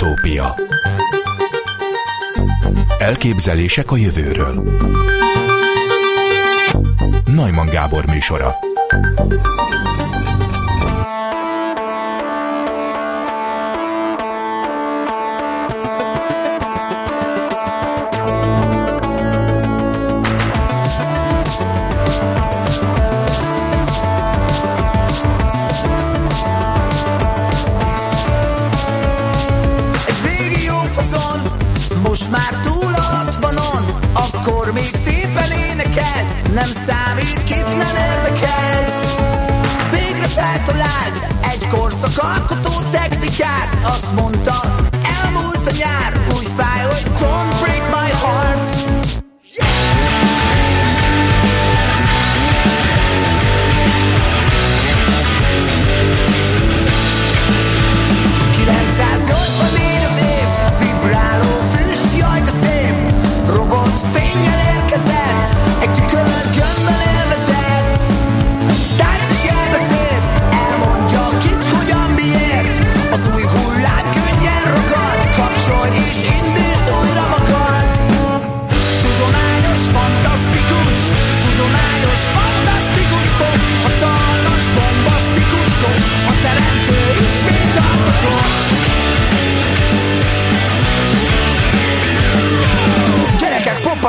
[0.00, 0.54] Utópia.
[2.98, 4.78] Elképzelések a jövőről.
[7.24, 8.54] Najman Gábor műsora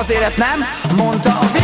[0.01, 0.63] Gyerekek, pop az élet, nem?
[0.95, 1.60] Mondta a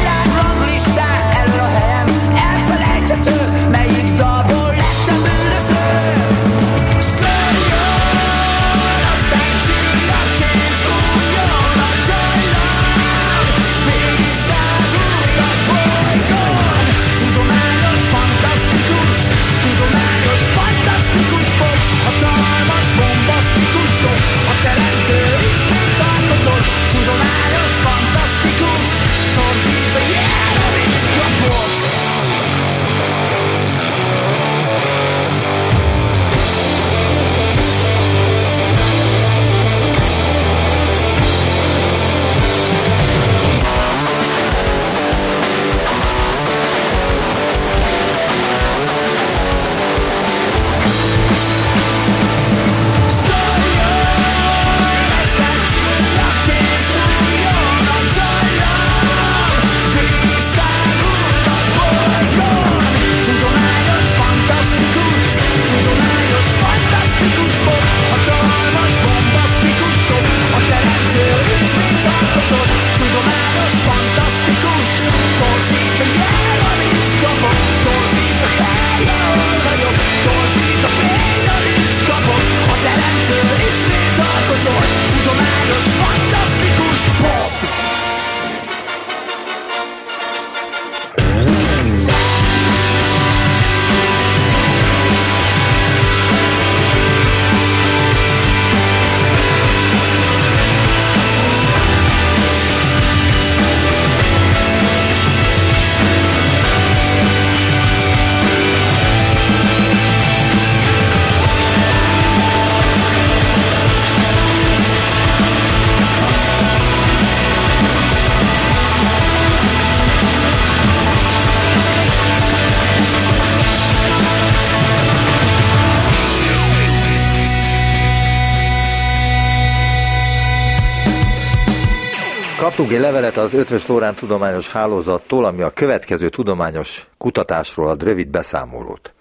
[133.08, 139.14] levelet az Ötvös Lórán Tudományos Hálózattól, ami a következő tudományos kutatásról ad rövid beszámolót.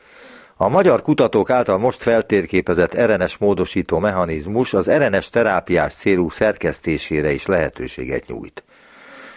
[0.57, 7.47] A magyar kutatók által most feltérképezett RNS módosító mechanizmus az RNS terápiás célú szerkesztésére is
[7.47, 8.65] lehetőséget nyújt.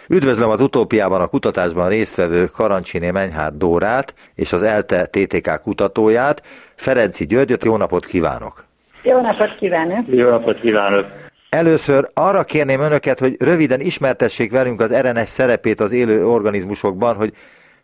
[0.08, 6.42] Üdvözlöm az utópiában a kutatásban résztvevő Karancsiné Menyhát Dórát és az ELTE TTK kutatóját,
[6.74, 8.64] Ferenci Györgyöt, jó napot kívánok!
[9.02, 10.06] Jó napot kívánok!
[10.06, 11.29] Jó napot kívánok!
[11.50, 17.32] Először arra kérném önöket, hogy röviden ismertessék velünk az RNS szerepét az élő organizmusokban, hogy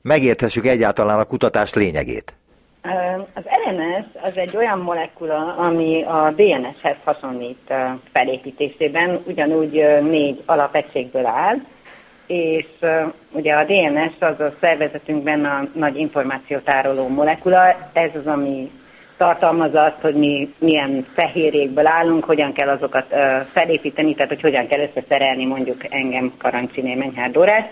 [0.03, 2.35] megérthessük egyáltalán a kutatás lényegét.
[3.35, 7.73] Az RNS az egy olyan molekula, ami a DNS-hez hasonlít
[8.13, 11.57] felépítésében, ugyanúgy négy alapegységből áll,
[12.27, 12.67] és
[13.31, 18.71] ugye a DNS az a szervezetünkben a nagy információtároló molekula, ez az, ami
[19.17, 24.67] tartalmazza azt, hogy mi milyen fehérjékből állunk, hogyan kell azokat uh, felépíteni, tehát hogy hogyan
[24.67, 27.71] kell összeszerelni mondjuk engem Karancsiné Menyhár Dórát.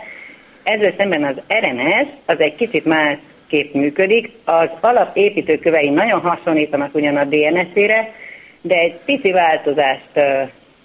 [0.62, 4.30] Ezzel szemben az RNS az egy kicsit másképp működik.
[4.44, 8.12] Az alapépítőkövei nagyon hasonlítanak ugyan a DNS-ére,
[8.60, 10.20] de egy pici változást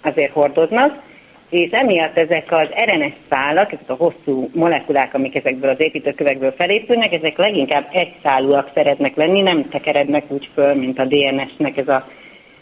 [0.02, 1.02] azért hordoznak,
[1.50, 7.12] és emiatt ezek az RNS szálak, ezek a hosszú molekulák, amik ezekből az építőkövekből felépülnek,
[7.12, 12.08] ezek leginkább egyszálúak szeretnek lenni, nem tekerednek úgy föl, mint a DNS-nek ez a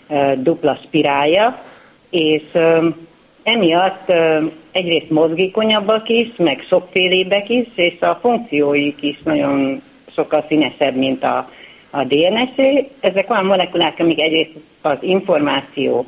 [0.09, 1.63] e, dupla spirálja,
[2.11, 2.83] és e,
[3.43, 4.43] emiatt e,
[4.73, 9.83] egyrészt mozgékonyabbak is, meg sokfélébbek is, és a funkcióik is nagyon
[10.15, 11.51] sokkal színesebb, mint a,
[11.91, 12.89] a DNS-é.
[13.01, 16.07] Ezek olyan molekulák, amik egyrészt az információ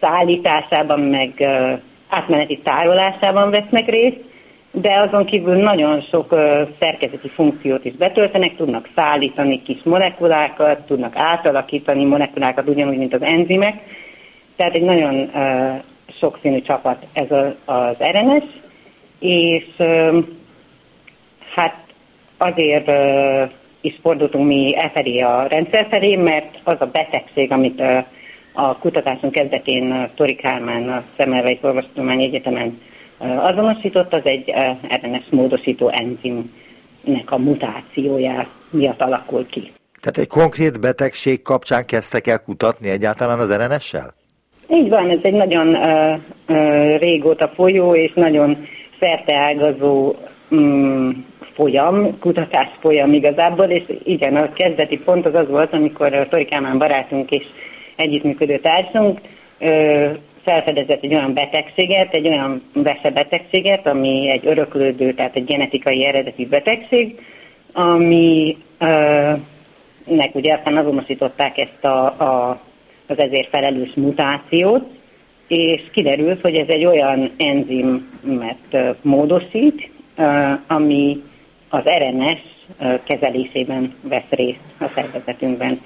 [0.00, 1.46] szállításában, meg
[2.08, 4.28] átmeneti tárolásában vesznek részt,
[4.72, 6.28] de azon kívül nagyon sok
[6.78, 13.82] szerkezeti funkciót is betöltenek, tudnak szállítani kis molekulákat, tudnak átalakítani molekulákat ugyanúgy, mint az enzimek.
[14.56, 15.30] Tehát egy nagyon
[16.18, 17.30] sokszínű csapat ez
[17.64, 18.44] az RNS,
[19.18, 19.66] és
[21.54, 21.76] hát
[22.38, 22.90] azért
[23.80, 27.82] is fordultunk mi e felé a rendszer felé, mert az a betegség, amit
[28.52, 32.80] a kutatásunk kezdetén Tori Kálmán a Szemelvei Orvostudományi Egyetemen
[33.18, 34.52] azonosított, az egy
[35.02, 39.72] RNS módosító enzimnek a mutációja miatt alakul ki.
[40.00, 44.14] Tehát egy konkrét betegség kapcsán kezdtek el kutatni egyáltalán az RNS-sel?
[44.68, 46.18] Így van, ez egy nagyon uh,
[46.48, 48.66] uh, régóta folyó és nagyon
[48.98, 50.14] szerteágazó
[50.50, 56.44] um, folyam, kutatás folyam igazából, és igen, a kezdeti pont az az volt, amikor Tori
[56.44, 57.44] Kálmán barátunk és
[58.00, 59.20] együttműködő társunk
[60.42, 67.20] felfedezett egy olyan betegséget, egy olyan veszebetegséget, ami egy öröklődő, tehát egy genetikai eredeti betegség,
[67.72, 68.56] ami
[70.06, 72.60] nek ugye aztán azonosították ezt a, a,
[73.06, 74.84] az ezért felelős mutációt,
[75.46, 79.90] és kiderült, hogy ez egy olyan enzimet módosít,
[80.66, 81.22] ami
[81.68, 82.40] az RNS
[83.04, 85.80] kezelésében vesz részt a szervezetünkben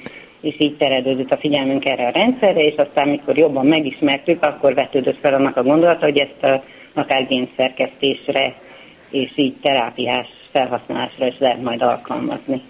[0.44, 5.18] és így terelődött a figyelmünk erre a rendszerre, és aztán, mikor jobban megismertük, akkor vetődött
[5.18, 8.54] fel annak a gondolata, hogy ezt a, akár génszerkesztésre
[9.10, 12.62] és így terápiás felhasználásra is lehet majd alkalmazni.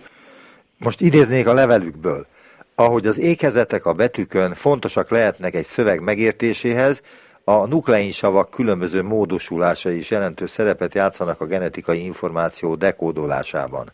[0.79, 2.27] Most idéznék a levelükből.
[2.75, 7.03] Ahogy az ékezetek a betűkön fontosak lehetnek egy szöveg megértéséhez,
[7.45, 13.93] a nukleinsavak különböző módosulásai is jelentős szerepet játszanak a genetikai információ dekódolásában.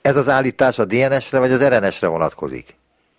[0.00, 2.77] Ez az állítás a DNS-re vagy az RNS-re vonatkozik?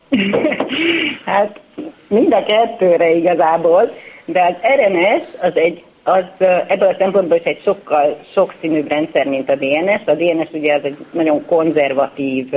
[1.26, 1.60] hát
[2.08, 3.92] mind a kettőre igazából,
[4.26, 6.24] de az RNS az egy az
[6.68, 10.02] ebből a szempontból is egy sokkal sokszínűbb rendszer, mint a DNS.
[10.06, 12.50] A DNS ugye az egy nagyon konzervatív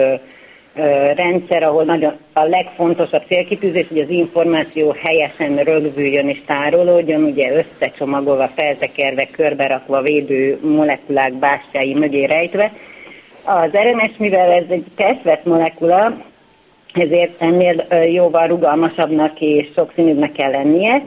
[1.15, 8.51] rendszer, ahol nagyon a legfontosabb célkitűzés, hogy az információ helyesen rögzüljön és tárolódjon, ugye összecsomagolva,
[8.57, 12.73] feltekerve, körberakva, védő molekulák bástyái mögé rejtve.
[13.45, 16.13] Az RNS, mivel ez egy tesztvett molekula,
[16.93, 21.03] ezért ennél jóval rugalmasabbnak és sokszínűbbnek kell lennie,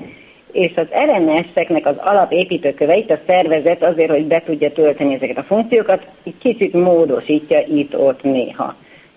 [0.51, 6.05] és az RNS-eknek az alapépítőköveit a szervezet azért, hogy be tudja tölteni ezeket a funkciókat,
[6.23, 8.75] egy kicsit módosítja itt-ott néha.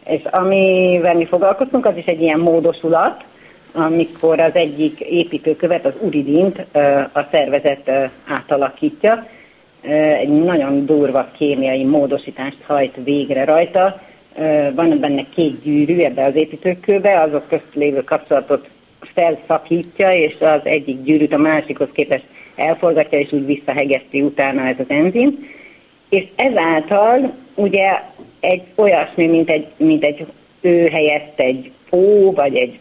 [0.09, 3.25] És amivel mi foglalkoztunk, az is egy ilyen módosulat,
[3.73, 6.67] amikor az egyik építőkövet, az uridint
[7.13, 7.91] a szervezet
[8.29, 9.27] átalakítja,
[10.21, 14.01] egy nagyon durva kémiai módosítást hajt végre rajta,
[14.75, 18.69] van benne két gyűrű ebbe az építőkőbe, azok közt lévő kapcsolatot
[19.15, 22.25] felszakítja, és az egyik gyűrűt a másikhoz képest
[22.57, 25.49] elforgatja, és úgy visszahegeszti utána ez az enzim.
[26.09, 28.01] És ezáltal ugye
[28.41, 30.27] egy olyasmi, mint egy, mint egy
[30.61, 32.79] ő helyett egy ó, vagy egy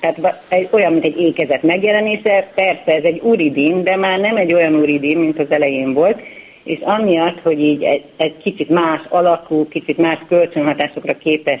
[0.00, 4.54] tehát egy, olyan, mint egy ékezet megjelenése, persze ez egy uridin, de már nem egy
[4.54, 6.20] olyan uridin, mint az elején volt,
[6.68, 11.60] és amiatt, hogy így egy, egy kicsit más alakú, kicsit más kölcsönhatásokra képes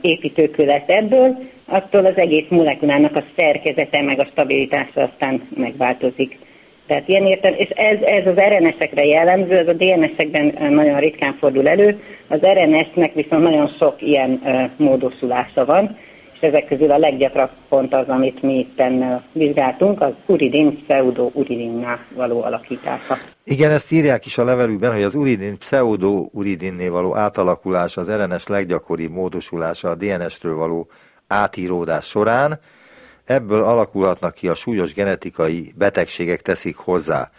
[0.00, 6.38] építőkő lesz ebből, attól az egész molekulának a szerkezete meg a stabilitása aztán megváltozik.
[6.86, 11.68] Tehát ilyen értem, és ez, ez az RNS-ekre jellemző, ez a DNS-ekben nagyon ritkán fordul
[11.68, 15.96] elő, az RNS-nek viszont nagyon sok ilyen uh, módosulása van,
[16.42, 18.82] ezek közül a leggyakrabb pont az, amit mi itt
[19.32, 23.18] vizsgáltunk, az uridin pseudo-uridinná való alakítása.
[23.44, 29.10] Igen, ezt írják is a levelükben, hogy az uridin pseudo-uridinné való átalakulása az RNS leggyakoribb
[29.10, 30.88] módosulása a DNS-ről való
[31.26, 32.60] átíródás során,
[33.24, 37.30] ebből alakulhatnak ki a súlyos genetikai betegségek teszik hozzá.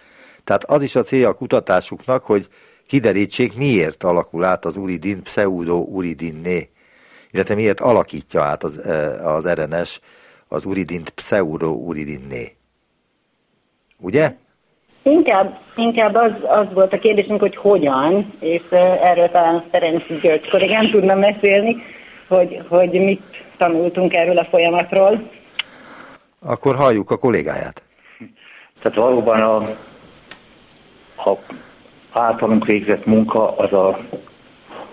[0.44, 2.48] Tehát az is a célja a kutatásuknak, hogy
[2.88, 6.70] kiderítsék, miért alakul át az uridin pseudo-uridinné
[7.34, 10.00] illetve miért alakítja át az, e, az RNS
[10.48, 12.56] az uridint pseudo-uridinné.
[14.00, 14.36] Ugye?
[15.04, 20.50] Inkább, inkább az, az volt a kérdésünk, hogy hogyan, és e, erről talán Ferenc György
[20.50, 21.84] kollégám tudna mesélni,
[22.28, 23.22] hogy, hogy mit
[23.58, 25.30] tanultunk erről a folyamatról.
[26.40, 27.82] Akkor halljuk a kollégáját.
[28.82, 29.56] Tehát valóban a,
[31.30, 31.38] a
[32.12, 34.00] általunk végzett munka az a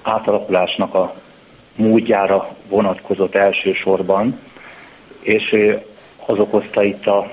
[0.02, 1.14] átalakulásnak a
[1.80, 4.38] módjára vonatkozott elsősorban,
[5.20, 5.56] és
[6.26, 7.30] az okozta itt a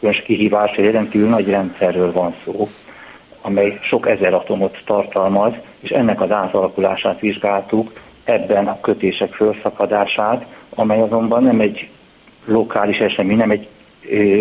[0.00, 2.68] különös kihívás, hogy rendkívül nagy rendszerről van szó,
[3.40, 7.92] amely sok ezer atomot tartalmaz, és ennek az átalakulását vizsgáltuk,
[8.24, 11.88] ebben a kötések felszakadását, amely azonban nem egy
[12.44, 13.68] lokális esemény, nem egy
[14.10, 14.40] ö,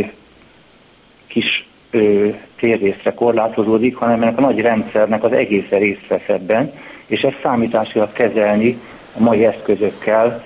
[1.27, 6.73] kis ö, térrészre korlátozódik, hanem ennek a nagy rendszernek az egész részt vesz ebben,
[7.05, 8.79] és ezt számításilag kezelni
[9.17, 10.43] a mai eszközökkel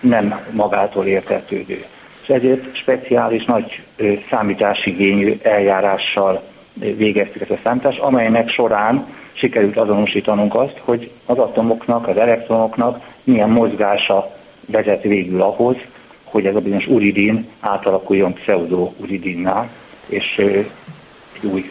[0.00, 1.84] nem magától értetődő.
[2.22, 3.82] És ezért speciális nagy
[4.30, 12.16] számításigényű eljárással végeztük ezt a számítást, amelynek során sikerült azonosítanunk azt, hogy az atomoknak, az
[12.16, 15.76] elektronoknak milyen mozgása vezet végül ahhoz,
[16.24, 19.68] hogy ez a bizonyos uridin átalakuljon pseudo-uridinná,
[20.06, 21.70] és egy új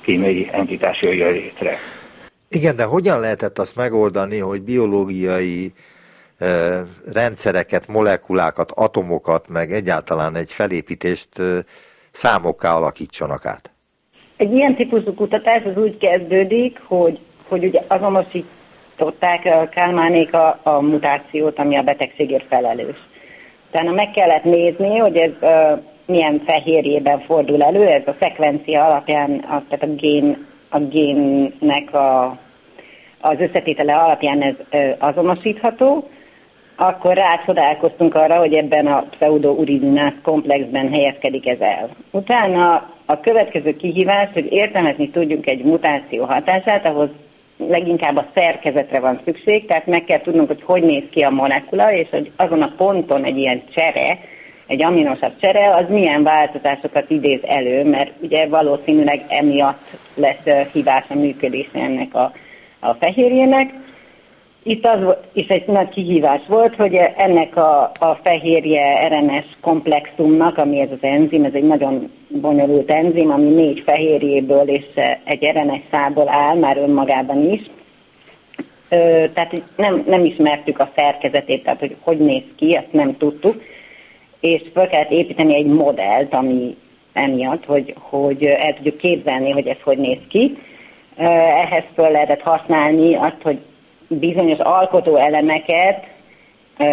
[0.00, 1.76] kémiai entitás jöjjön létre.
[2.52, 5.72] Igen, de hogyan lehetett azt megoldani, hogy biológiai
[7.12, 11.28] rendszereket, molekulákat, atomokat, meg egyáltalán egy felépítést
[12.10, 13.70] számokká alakítsanak át?
[14.36, 21.58] Egy ilyen típusú kutatás az úgy kezdődik, hogy, hogy ugye azonosították Kálmánék a, a mutációt,
[21.58, 22.96] ami a betegségért felelős.
[23.70, 29.30] Tehát meg kellett nézni, hogy ez uh, milyen fehérjében fordul elő, ez a szekvencia alapján,
[29.30, 32.38] a, tehát a, gén, a génnek a,
[33.20, 34.54] az összetétele alapján ez
[34.98, 36.08] azonosítható,
[36.76, 41.88] akkor rácsodálkoztunk arra, hogy ebben a pseudo-uridinás komplexben helyezkedik ez el.
[42.10, 47.08] Utána a következő kihívás, hogy értelmezni tudjunk egy mutáció hatását, ahhoz
[47.68, 51.92] leginkább a szerkezetre van szükség, tehát meg kell tudnunk, hogy hogy néz ki a molekula,
[51.92, 54.18] és hogy azon a ponton egy ilyen csere,
[54.70, 61.14] egy aminosabb csere, az milyen változásokat idéz elő, mert ugye valószínűleg emiatt lesz hibás a
[61.14, 62.32] működése ennek a,
[62.78, 63.72] a fehérjének.
[64.62, 70.80] Itt az is egy nagy kihívás volt, hogy ennek a, a fehérje RNS komplexumnak, ami
[70.80, 74.84] ez az enzim, ez egy nagyon bonyolult enzim, ami négy fehérjéből és
[75.24, 77.60] egy RNS szából áll, már önmagában is.
[78.88, 83.62] Ö, tehát nem, nem ismertük a szerkezetét, tehát hogy hogy néz ki, ezt nem tudtuk,
[84.40, 86.76] és fel kellett építeni egy modellt, ami
[87.12, 90.58] emiatt, hogy, hogy el tudjuk képzelni, hogy ez hogy néz ki.
[91.16, 93.58] Ehhez föl lehetett használni azt, hogy
[94.08, 96.06] bizonyos alkotó elemeket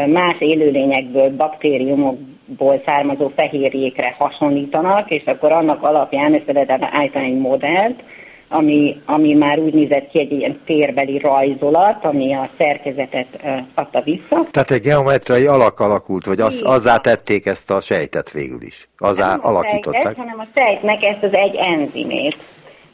[0.07, 8.03] más élőlényekből, baktériumokból származó fehérjékre hasonlítanak, és akkor annak alapján össze lehet állítani egy modellt,
[8.49, 13.27] ami, ami már úgy nézett ki egy ilyen térbeli rajzolat, ami a szerkezetet
[13.73, 14.45] adta vissza.
[14.51, 18.87] Tehát egy geometriai alak alakult, vagy az, azzá tették ezt a sejtet végül is?
[18.97, 20.01] Azzá Nem alakították?
[20.01, 22.37] A sejtet, hanem a sejtnek ezt az egy enzimét.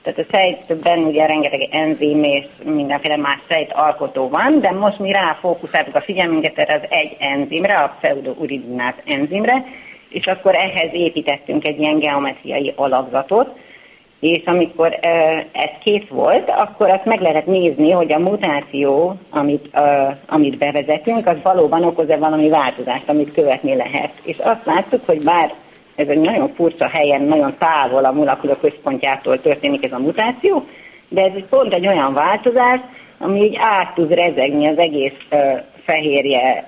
[0.02, 5.12] Tehát a sejtben ugye rengeteg enzim és mindenféle más sejt alkotó van, de most mi
[5.12, 9.66] ráfókuszáltuk a figyelmünket erre az egy enzimre, a pseudouridinát enzimre,
[10.10, 13.58] és akkor ehhez építettünk egy ilyen geometriai alakzatot,
[14.32, 15.00] és amikor
[15.52, 19.80] ez kész volt, akkor azt meg lehet nézni, hogy a mutáció, amit,
[20.28, 24.12] amit bevezetünk, az valóban okoz-e valami változást, amit követni lehet.
[24.24, 25.54] És azt láttuk, hogy bár
[25.96, 30.66] ez egy nagyon furcsa helyen, nagyon távol a molekula központjától történik ez a mutáció,
[31.08, 32.80] de ez pont egy olyan változás,
[33.18, 35.18] ami így át tud rezegni az egész
[35.84, 36.66] fehérje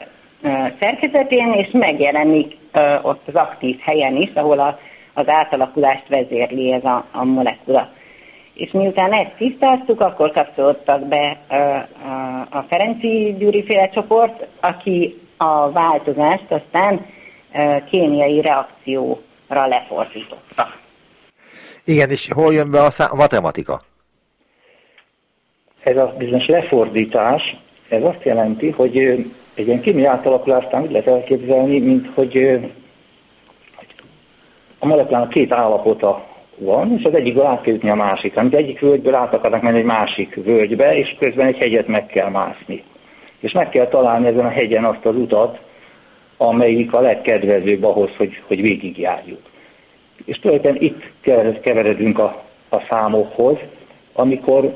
[0.80, 2.58] szerkezetén, és megjelenik
[3.02, 4.80] ott az aktív helyen is, ahol a,
[5.16, 7.90] az átalakulást vezérli ez a, a molekula.
[8.54, 11.38] És miután ezt tisztáztuk, akkor kapcsolódtak be
[12.50, 17.06] a Ferenci Gyuri féle csoport, aki a változást aztán
[17.90, 20.74] kémiai reakcióra lefordította.
[21.84, 23.82] Igen, és hol jön be a, szá- a matematika?
[25.84, 27.56] Ez a bizonyos lefordítás,
[27.90, 28.98] ez azt jelenti, hogy
[29.54, 32.60] egy ilyen kémiai átalakulást úgy lehet elképzelni, mint hogy
[34.86, 36.24] a molekulának két állapota
[36.58, 38.42] van, és az egyikből át kell jutni a másikra.
[38.42, 42.30] Mint egyik völgyből át akarnak menni egy másik völgybe, és közben egy hegyet meg kell
[42.30, 42.84] mászni.
[43.40, 45.60] És meg kell találni ezen a hegyen azt az utat,
[46.38, 49.40] amelyik a legkedvezőbb ahhoz, hogy, hogy végigjárjuk.
[50.26, 53.58] És tulajdonképpen itt keveredünk a, a számokhoz,
[54.14, 54.76] amikor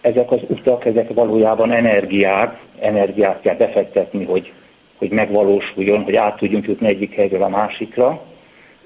[0.00, 4.52] ezek az utak, ezek valójában energiák, energiát kell befektetni, hogy,
[4.96, 8.22] hogy megvalósuljon, hogy át tudjunk jutni egyik helyről a másikra,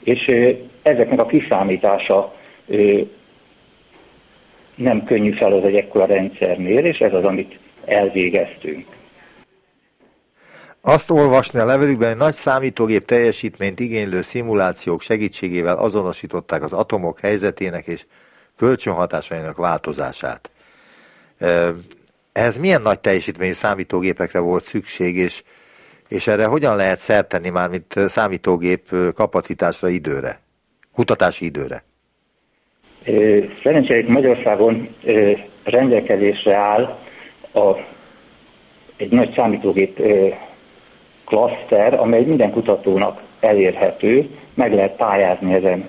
[0.07, 0.33] és
[0.83, 2.35] ezeknek a kiszámítása
[4.75, 8.87] nem könnyű feladat egy ekkora rendszernél, és ez az, amit elvégeztünk.
[10.81, 17.87] Azt olvasni a levelükben, hogy nagy számítógép teljesítményt igénylő szimulációk segítségével azonosították az atomok helyzetének
[17.87, 18.07] és
[18.57, 20.51] kölcsönhatásainak változását.
[22.33, 25.43] Ehhez milyen nagy teljesítményű számítógépekre volt szükség, és,
[26.09, 30.41] és erre hogyan lehet szertenni már, mint számítógép kapacitásra időre,
[30.95, 31.85] kutatási időre?
[33.63, 34.89] Szerencsére Magyarországon
[35.65, 36.99] rendelkezésre áll
[37.53, 37.77] a,
[38.97, 40.01] egy nagy számítógép
[41.25, 45.89] klaszter, amely minden kutatónak elérhető, meg lehet pályázni ezen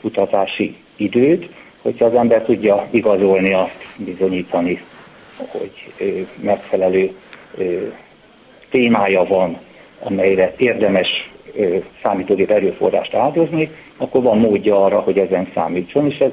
[0.00, 4.84] kutatási időt, hogyha az ember tudja igazolni azt, bizonyítani,
[5.36, 7.14] hogy megfelelő
[8.76, 9.58] témája van,
[9.98, 11.30] amelyre érdemes
[12.02, 16.32] számítógép erőforrást áldozni, akkor van módja arra, hogy ezen számítson, és ez,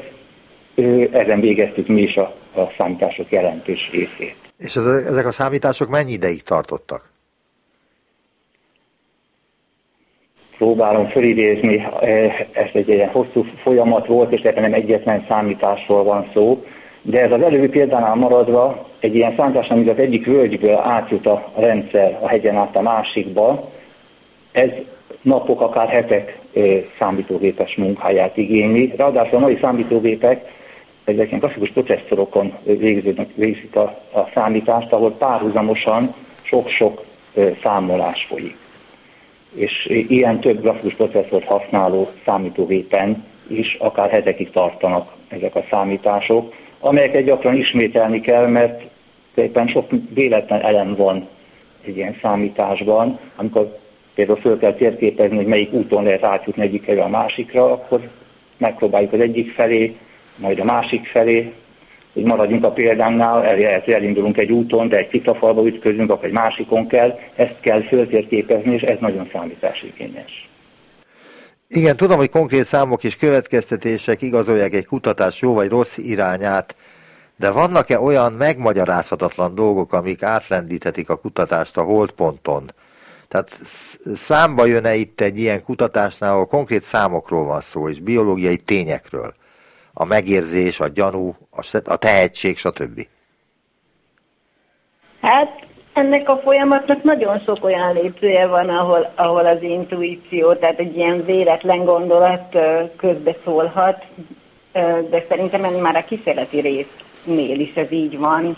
[1.12, 4.36] ezen végeztük mi is a, a számítások jelentős részét.
[4.58, 7.12] És ez, ezek a számítások mennyi ideig tartottak?
[10.58, 11.88] próbálom fölidézni,
[12.52, 16.64] ez egy ilyen hosszú folyamat volt, és ebben nem egyetlen számításról van szó,
[17.04, 21.52] de ez az előbbi példánál maradva egy ilyen számítás, amit az egyik völgyből átjut a
[21.56, 23.72] rendszer a hegyen át a másikba,
[24.52, 24.70] ez
[25.22, 26.40] napok, akár hetek
[27.00, 28.94] számítógépes munkáját igényli.
[28.98, 30.52] Ráadásul a mai számítógépek
[31.04, 32.54] ezek ilyen klasszikus processzorokon
[33.36, 37.04] végzik a, a számítást, ahol párhuzamosan sok-sok
[37.62, 38.62] számolás folyik
[39.56, 47.24] és ilyen több grafikus processzort használó számítógépen is akár hetekig tartanak ezek a számítások, amelyeket
[47.24, 48.82] gyakran ismételni kell, mert
[49.36, 51.28] éppen sok véletlen elem van
[51.86, 53.78] egy ilyen számításban, amikor
[54.14, 58.10] például föl kell térképezni, hogy melyik úton lehet átjutni egyik a másikra, akkor
[58.58, 59.96] megpróbáljuk az egyik felé,
[60.36, 61.54] majd a másik felé,
[62.14, 66.88] hogy maradjunk a példánknál, el, elindulunk egy úton, de egy ciklafalba ütközünk, akkor egy másikon
[66.88, 70.48] kell, ezt kell föltérképezni, és ez nagyon számításigényes.
[71.76, 76.76] Igen, tudom, hogy konkrét számok és következtetések igazolják egy kutatás jó vagy rossz irányát,
[77.36, 82.72] de vannak-e olyan megmagyarázhatatlan dolgok, amik átlendíthetik a kutatást a holdponton?
[83.28, 83.60] Tehát
[84.16, 89.34] számba jön-e itt egy ilyen kutatásnál, ahol konkrét számokról van szó, és biológiai tényekről?
[89.94, 91.36] a megérzés, a gyanú,
[91.84, 93.08] a tehetség, stb.
[95.22, 100.98] Hát ennek a folyamatnak nagyon sok olyan lépcsője van, ahol, ahol az intuíció, tehát egy
[100.98, 102.58] ilyen véletlen gondolat
[102.96, 104.06] közbeszólhat,
[105.10, 108.58] de szerintem már a kísérleti résznél is ez így van.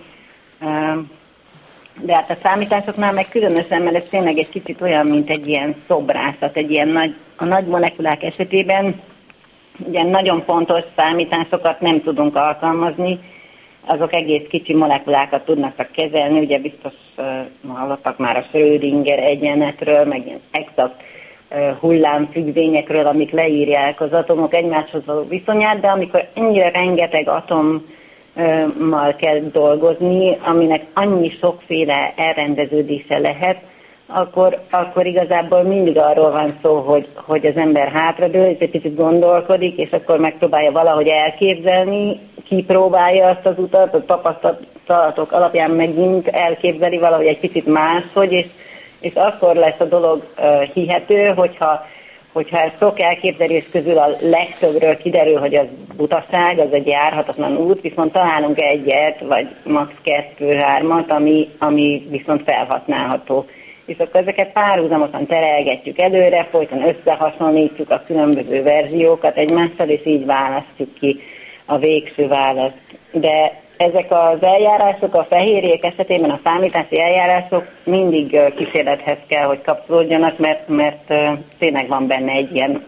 [2.02, 5.76] De hát a számításoknál meg különösen, mert ez tényleg egy kicsit olyan, mint egy ilyen
[5.88, 9.02] szobrászat, egy ilyen nagy, a nagy molekulák esetében
[9.78, 13.20] Ugye nagyon fontos számításokat nem tudunk alkalmazni,
[13.88, 17.26] azok egész kicsi molekulákat tudnak csak kezelni, ugye biztos uh,
[17.74, 21.04] hallottak már a Schrödinger egyenetről, meg ilyen exakt
[21.52, 29.40] uh, hullámfüggvényekről, amik leírják az atomok egymáshoz való viszonyát, de amikor ennyire rengeteg atommal kell
[29.52, 33.58] dolgozni, aminek annyi sokféle elrendeződése lehet,
[34.08, 38.96] akkor, akkor igazából mindig arról van szó, hogy, hogy az ember hátradől, és egy picit
[38.96, 46.98] gondolkodik, és akkor megpróbálja valahogy elképzelni, kipróbálja azt az utat, a tapasztalatok alapján megint elképzeli
[46.98, 48.46] valahogy egy picit máshogy, és,
[49.00, 51.86] és akkor lesz a dolog uh, hihető, hogyha,
[52.32, 57.82] hogyha ez sok elképzelés közül a legtöbbről kiderül, hogy az butaság, az egy járhatatlan út,
[57.82, 59.92] viszont találunk egyet, vagy max.
[60.02, 63.46] kettő-hármat, ami, ami viszont felhasználható
[63.86, 70.94] és akkor ezeket párhuzamosan terelgetjük előre, folyton összehasonlítjuk a különböző verziókat egymással, és így választjuk
[70.94, 71.20] ki
[71.66, 72.98] a végső választ.
[73.12, 80.38] De ezek az eljárások, a fehérjék esetében a számítási eljárások mindig kísérlethez kell, hogy kapcsolódjanak,
[80.38, 81.14] mert, mert
[81.58, 82.86] tényleg van benne egy ilyen,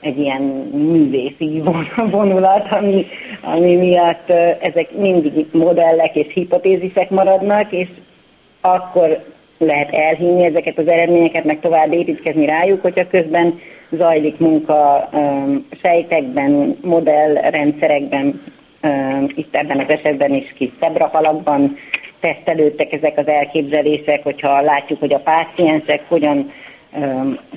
[0.00, 0.42] egy ilyen
[0.72, 1.62] művészi
[2.10, 3.06] vonulat, ami,
[3.40, 7.88] ami miatt ezek mindig modellek és hipotézisek maradnak, és
[8.60, 9.24] akkor
[9.58, 15.10] lehet elhinni ezeket az eredményeket, meg tovább építkezni rájuk, hogyha közben zajlik munka
[15.82, 18.42] sejtekben, modellrendszerekben,
[19.34, 21.76] itt ebben az esetben is kis szebrafalakban
[22.20, 26.52] tesztelődtek ezek az elképzelések, hogyha látjuk, hogy a páciensek hogyan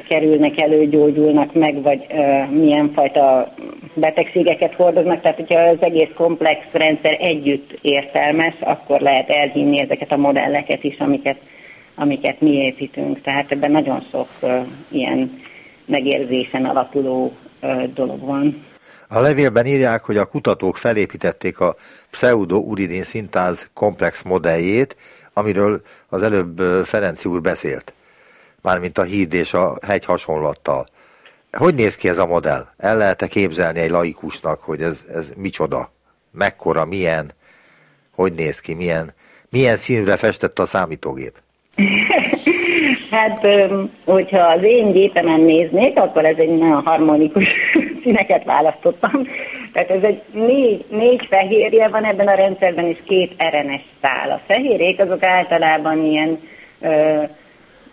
[0.08, 2.06] kerülnek elő, gyógyulnak meg, vagy
[2.50, 3.54] milyen fajta
[3.94, 10.18] betegségeket hordoznak, tehát hogyha az egész komplex rendszer együtt értelmes, akkor lehet elhinni ezeket a
[10.18, 11.38] modelleket is, amiket
[11.96, 13.22] amiket mi építünk.
[13.22, 14.28] Tehát ebben nagyon sok
[14.88, 15.42] ilyen
[15.90, 17.34] megérzésen alapuló
[17.94, 18.66] dolog van.
[19.08, 21.76] A levélben írják, hogy a kutatók felépítették a
[22.12, 24.96] pseudo-uridin szintáz komplex modelljét,
[25.34, 27.94] amiről az előbb Ferenci úr beszélt.
[28.62, 30.86] mármint a híd és a hegy hasonlattal.
[31.52, 32.68] Hogy néz ki ez a modell?
[32.78, 35.92] El lehet-e képzelni egy laikusnak, hogy ez, ez micsoda?
[36.32, 37.32] Mekkora, milyen?
[38.16, 38.74] Hogy néz ki?
[38.74, 39.14] Milyen,
[39.50, 41.34] milyen színre festett a számítógép?
[43.12, 43.48] Hát,
[44.06, 47.48] hogyha az én gépemen néznék, akkor ez egy nagyon harmonikus
[48.04, 49.28] színeket választottam.
[49.74, 54.32] Tehát ez egy négy, négy fehérje van ebben a rendszerben, és két RNS szál.
[54.32, 56.40] A fehérjék azok általában ilyen
[56.82, 57.24] ö,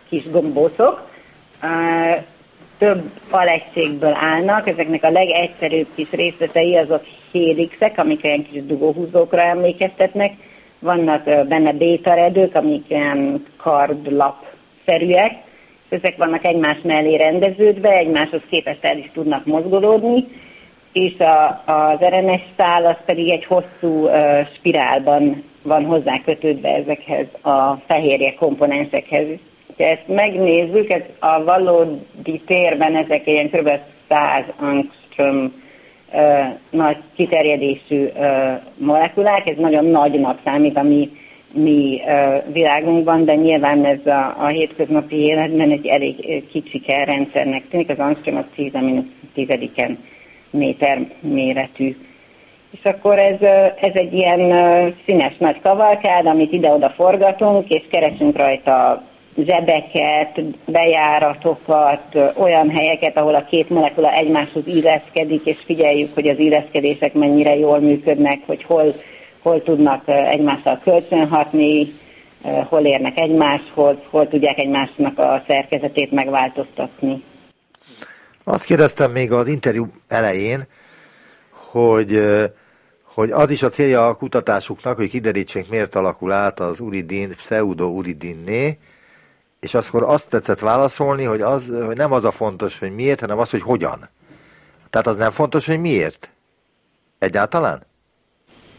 [0.09, 1.11] kis gombócok,
[1.63, 1.67] ö,
[2.79, 10.33] több alegységből állnak, ezeknek a legegyszerűbb kis részletei azok hélixek, amik ilyen kis dugóhúzókra emlékeztetnek,
[10.79, 13.47] vannak benne bétaredők, amik ilyen
[14.87, 15.35] kardlap-szerűek,
[15.89, 20.25] ezek vannak egymás mellé rendeződve, egymáshoz képest el is tudnak mozgolódni,
[20.93, 27.27] és a, az RNS szál az pedig egy hosszú uh, spirálban van hozzá kötődve ezekhez
[27.43, 29.27] a fehérje komponensekhez.
[29.77, 33.71] Ha ezt megnézzük, ez a valódi térben ezek ilyen kb.
[34.09, 35.65] 100 angstrom
[36.71, 38.09] nagy kiterjedésű
[38.77, 40.83] molekulák, ez nagyon nagynak számít a
[41.53, 42.01] mi,
[42.53, 48.37] világunkban, de nyilván ez a, a hétköznapi életben egy elég kicsike rendszernek tűnik, az angstrom
[48.37, 48.73] az 10
[49.35, 49.99] tizediken
[50.51, 51.97] méter méretű.
[52.71, 53.43] És akkor ez,
[53.81, 54.41] ez egy ilyen
[55.05, 59.03] színes nagy kavalkád, amit ide-oda forgatunk, és keresünk rajta
[59.39, 67.13] zsebeket, bejáratokat, olyan helyeket, ahol a két molekula egymáshoz illeszkedik, és figyeljük, hogy az illeszkedések
[67.13, 68.95] mennyire jól működnek, hogy hol,
[69.47, 71.93] hol tudnak egymással kölcsönhatni,
[72.65, 77.23] hol érnek egymáshoz, hol tudják egymásnak a szerkezetét megváltoztatni.
[78.45, 80.67] Azt kérdeztem még az interjú elején,
[81.51, 82.23] hogy,
[83.03, 88.79] hogy az is a célja a kutatásuknak, hogy kiderítsék, miért alakul át az uridin pseudo-uridinné,
[89.61, 93.39] és akkor azt tetszett válaszolni, hogy, az, hogy nem az a fontos, hogy miért, hanem
[93.39, 94.09] az, hogy hogyan.
[94.91, 96.31] Tehát az nem fontos, hogy miért?
[97.19, 97.83] Egyáltalán?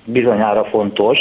[0.09, 1.17] Bizonyára fontos.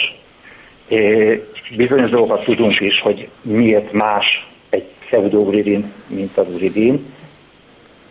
[1.77, 7.15] Bizonyos dolgokat tudunk is, hogy miért más egy pseudouridin, mint az uridin,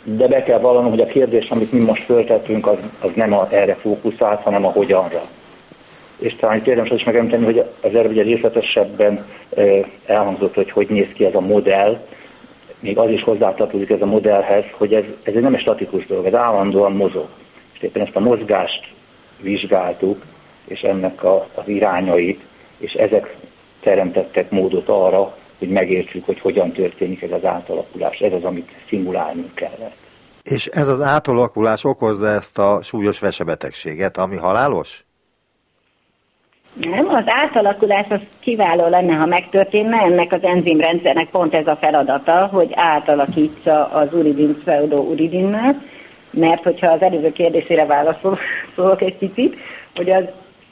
[0.03, 3.47] de be kell vallanom, hogy a kérdés, amit mi most föltettünk, az, az nem a,
[3.51, 5.21] erre fókuszált, hanem a hogyanra
[6.19, 9.25] és talán itt érdemes is megemlíteni, hogy az erre ugye részletesebben
[10.05, 12.05] elhangzott, hogy hogy néz ki ez a modell,
[12.79, 16.33] még az is hozzátartozik ez a modellhez, hogy ez, ez nem egy statikus dolog, ez
[16.33, 17.27] állandóan mozog.
[17.73, 18.87] És éppen ezt a mozgást
[19.41, 20.23] vizsgáltuk,
[20.67, 22.41] és ennek a, az irányait,
[22.77, 23.35] és ezek
[23.79, 28.19] teremtettek módot arra, hogy megértsük, hogy hogyan történik ez az átalakulás.
[28.19, 29.95] Ez az, amit szimulálnunk kellett.
[30.43, 35.05] És ez az átalakulás okozza ezt a súlyos vesebetegséget, ami halálos?
[36.73, 42.45] Nem, az átalakulás az kiváló lenne, ha megtörténne, ennek az enzimrendszernek pont ez a feladata,
[42.45, 45.81] hogy átalakítsa az uridin pseudo-uridinnel,
[46.29, 49.55] mert hogyha az előző kérdésére válaszolok egy picit,
[49.95, 50.23] hogy az,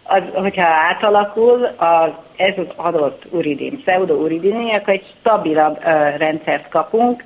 [0.04, 7.24] az, hogyha átalakul, az, ez az adott uridin, pseudo-uridiné, akkor egy stabilabb uh, rendszert kapunk,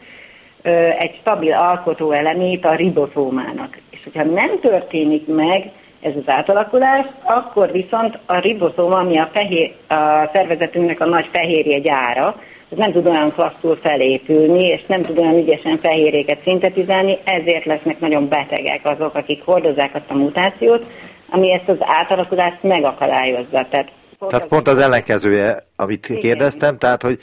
[0.66, 3.78] uh, egy stabil alkotó elemét a ribozómának.
[3.90, 9.74] És hogyha nem történik meg, ez az átalakulás, akkor viszont a ribozóm, ami a, fehér,
[9.88, 15.18] a szervezetünknek a nagy fehérje gyára, az nem tud olyan klasszul felépülni, és nem tud
[15.18, 20.86] olyan ügyesen fehérjéket szintetizálni, ezért lesznek nagyon betegek azok, akik hordozzák azt a mutációt,
[21.30, 23.66] ami ezt az átalakulást megakadályozza.
[23.70, 23.92] Tehát,
[24.30, 26.22] tehát pont az ellenkezője, amit Igen.
[26.22, 27.20] kérdeztem, tehát hogy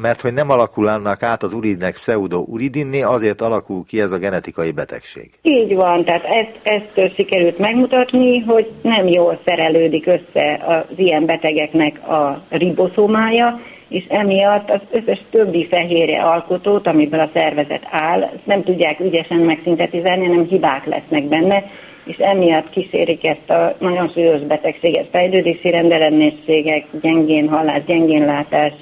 [0.00, 5.30] mert hogy nem alakulnak át az uridnek pseudo-uridinné, azért alakul ki ez a genetikai betegség.
[5.42, 12.08] Így van, tehát ezt, ezt sikerült megmutatni, hogy nem jól szerelődik össze az ilyen betegeknek
[12.08, 19.00] a riboszómája, és emiatt az összes többi fehérje alkotót, amiből a szervezet áll, nem tudják
[19.00, 21.64] ügyesen megszintetizálni, hanem hibák lesznek benne,
[22.08, 28.72] és emiatt kísérik ezt a nagyon súlyos betegséget, fejlődési rendellenességek, gyengén hallás, gyengén látás,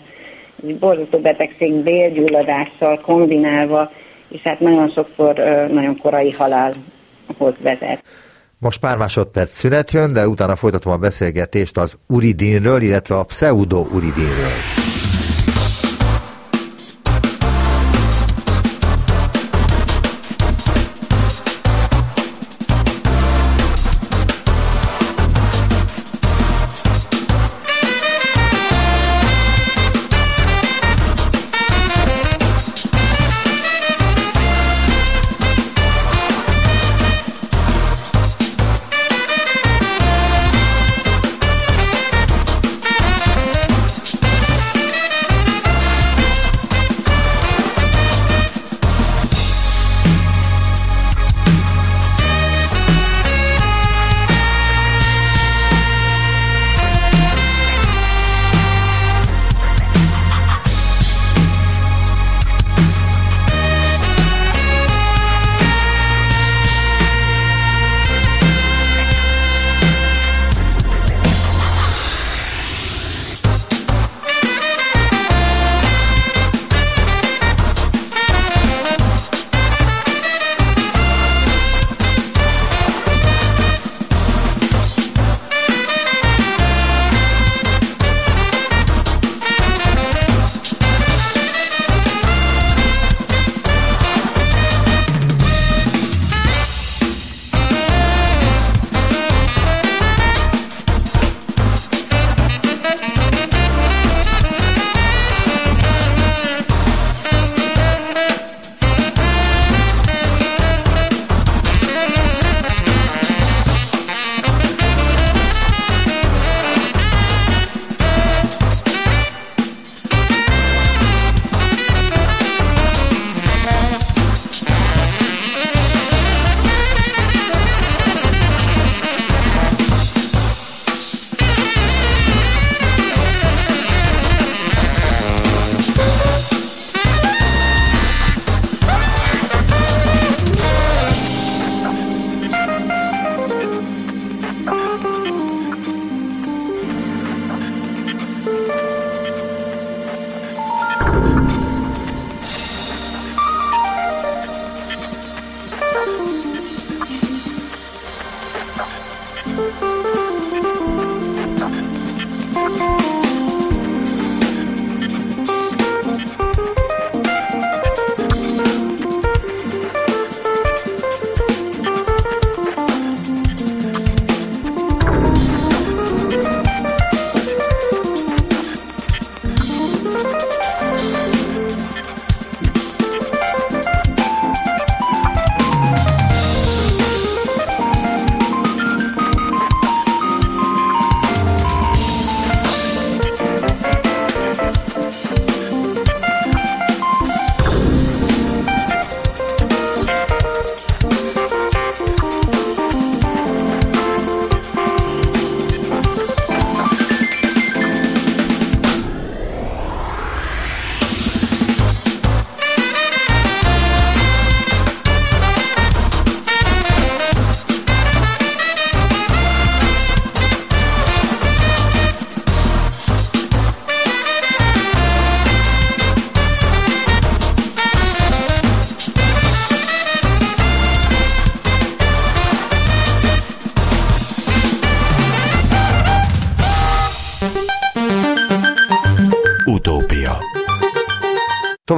[0.56, 3.90] borzasztó betegség bélgyulladással kombinálva,
[4.28, 5.34] és hát nagyon sokszor
[5.72, 8.02] nagyon korai halálhoz vezet.
[8.58, 14.85] Most pár másodperc szünet jön, de utána folytatom a beszélgetést az uridinről, illetve a pseudo-uridinről.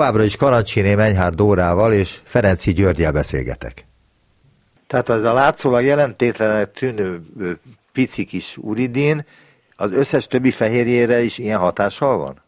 [0.08, 3.86] Továbbra is Karancsini Menyhár Dórával és Ferenci Györgyel beszélgetek.
[4.86, 7.20] Tehát az a látszólag jelentétlenek tűnő
[7.92, 9.24] pici kis uridin,
[9.76, 12.42] az összes többi fehérjére is ilyen hatással van?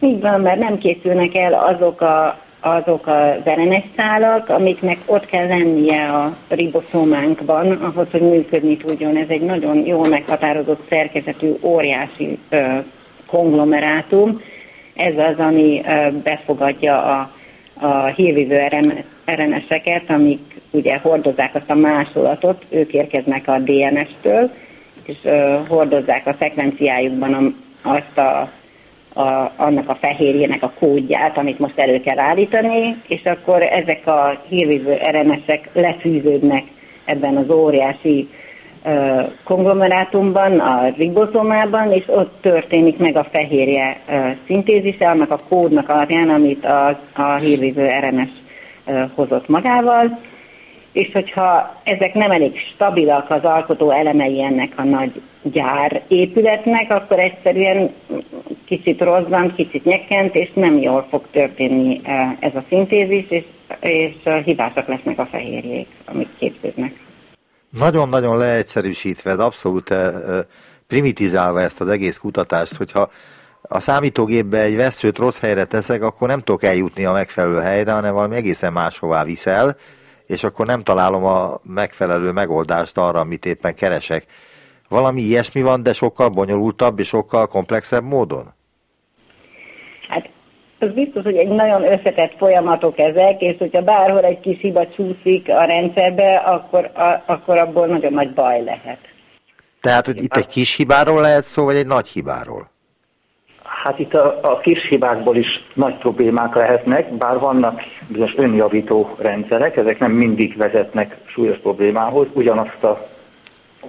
[0.00, 5.46] Így van, mert nem készülnek el azok a azok a RNS szálak, amiknek ott kell
[5.46, 9.16] lennie a riboszómánkban, ahhoz, hogy működni tudjon.
[9.16, 12.78] Ez egy nagyon jól meghatározott szerkezetű, óriási ö,
[13.26, 14.40] konglomerátum.
[14.96, 15.82] Ez az, ami
[16.22, 17.30] befogadja a,
[17.86, 18.60] a hírvívő
[19.26, 24.50] RNS-eket, amik ugye hordozzák azt a másolatot, ők érkeznek a DNS-től,
[25.04, 25.16] és
[25.68, 28.50] hordozzák a szekvenciájukban azt a
[29.16, 34.40] a, annak a fehérjének a kódját, amit most elő kell állítani, és akkor ezek a
[34.48, 36.64] hírvívő RNS-ek lefűződnek
[37.04, 38.28] ebben az óriási
[39.44, 44.00] konglomerátumban, a ribozomában, és ott történik meg a fehérje
[44.46, 48.30] szintézise, annak a kódnak alapján, amit a, a hírvívő RNS
[49.14, 50.18] hozott magával,
[50.92, 57.18] és hogyha ezek nem elég stabilak az alkotó elemei ennek a nagy gyár épületnek, akkor
[57.18, 57.90] egyszerűen
[58.64, 62.00] kicsit rozzant, kicsit nyekkent, és nem jól fog történni
[62.38, 63.44] ez a szintézis, és,
[63.80, 67.05] és hibásak lesznek a fehérjék, amik képződnek.
[67.70, 70.46] Nagyon-nagyon leegyszerűsítve, abszolút e, e,
[70.86, 73.10] primitizálva ezt az egész kutatást, hogyha
[73.62, 78.14] a számítógépbe egy veszőt rossz helyre teszek, akkor nem tudok eljutni a megfelelő helyre, hanem
[78.14, 79.76] valami egészen máshová viszel,
[80.26, 84.26] és akkor nem találom a megfelelő megoldást arra, amit éppen keresek.
[84.88, 88.54] Valami ilyesmi van, de sokkal bonyolultabb és sokkal komplexebb módon?
[90.08, 90.30] Hát
[90.78, 95.48] az biztos, hogy egy nagyon összetett folyamatok ezek, és hogyha bárhol egy kis hiba csúszik
[95.48, 98.98] a rendszerbe, akkor, a, akkor abból nagyon nagy baj lehet.
[99.80, 102.70] Tehát, hogy itt egy kis hibáról lehet szó, vagy egy nagy hibáról?
[103.62, 109.76] Hát itt a, a kis hibákból is nagy problémák lehetnek, bár vannak bizonyos önjavító rendszerek,
[109.76, 113.08] ezek nem mindig vezetnek súlyos problémához, ugyanazt a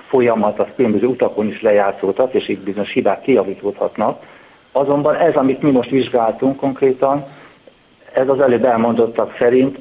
[0.07, 4.23] folyamat az különböző utakon is lejátszódhat, és itt bizonyos hibák kijavítódhatnak.
[4.79, 7.25] Azonban ez, amit mi most vizsgáltunk konkrétan,
[8.13, 9.77] ez az előbb elmondottak szerint,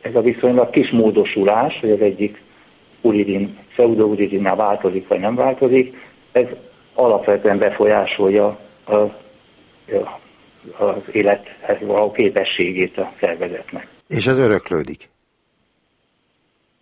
[0.00, 2.42] ez a viszonylag kis módosulás, hogy az egyik
[3.00, 5.96] uridin, pseudouridinál változik, vagy nem változik,
[6.32, 6.46] ez
[6.94, 8.94] alapvetően befolyásolja a,
[10.84, 13.86] az élethez való képességét a szervezetnek.
[14.08, 15.08] És ez öröklődik?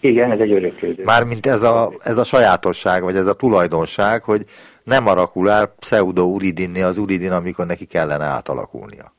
[0.00, 1.04] Igen, ez egy öröklődő.
[1.04, 4.44] Mármint ez a, ez a sajátosság, vagy ez a tulajdonság, hogy
[4.84, 9.12] nem alakul el pseudo-uridinni az uridin, amikor neki kellene átalakulnia.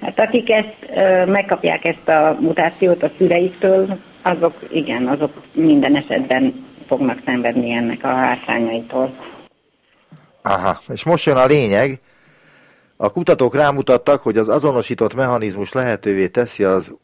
[0.00, 0.90] Hát akik ezt
[1.26, 8.08] megkapják ezt a mutációt a szüleiktől, azok igen, azok minden esetben fognak szenvedni ennek a
[8.08, 9.14] hátrányaitól.
[10.42, 12.00] Aha, és most jön a lényeg.
[12.96, 16.94] A kutatók rámutattak, hogy az azonosított mechanizmus lehetővé teszi az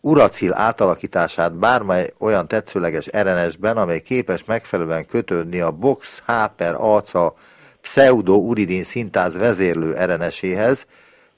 [0.00, 7.34] uracil átalakítását bármely olyan tetszőleges RNS-ben, amely képes megfelelően kötődni a box H per ACA
[7.80, 10.86] pseudo-uridin szintáz vezérlő RNS-éhez,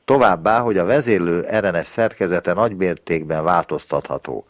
[0.04, 4.44] továbbá, hogy a vezérlő RNS szerkezete nagymértékben változtatható.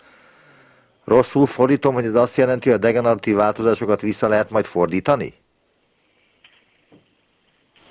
[1.04, 5.34] Rosszul fordítom, hogy ez azt jelenti, hogy a degeneratív változásokat vissza lehet majd fordítani?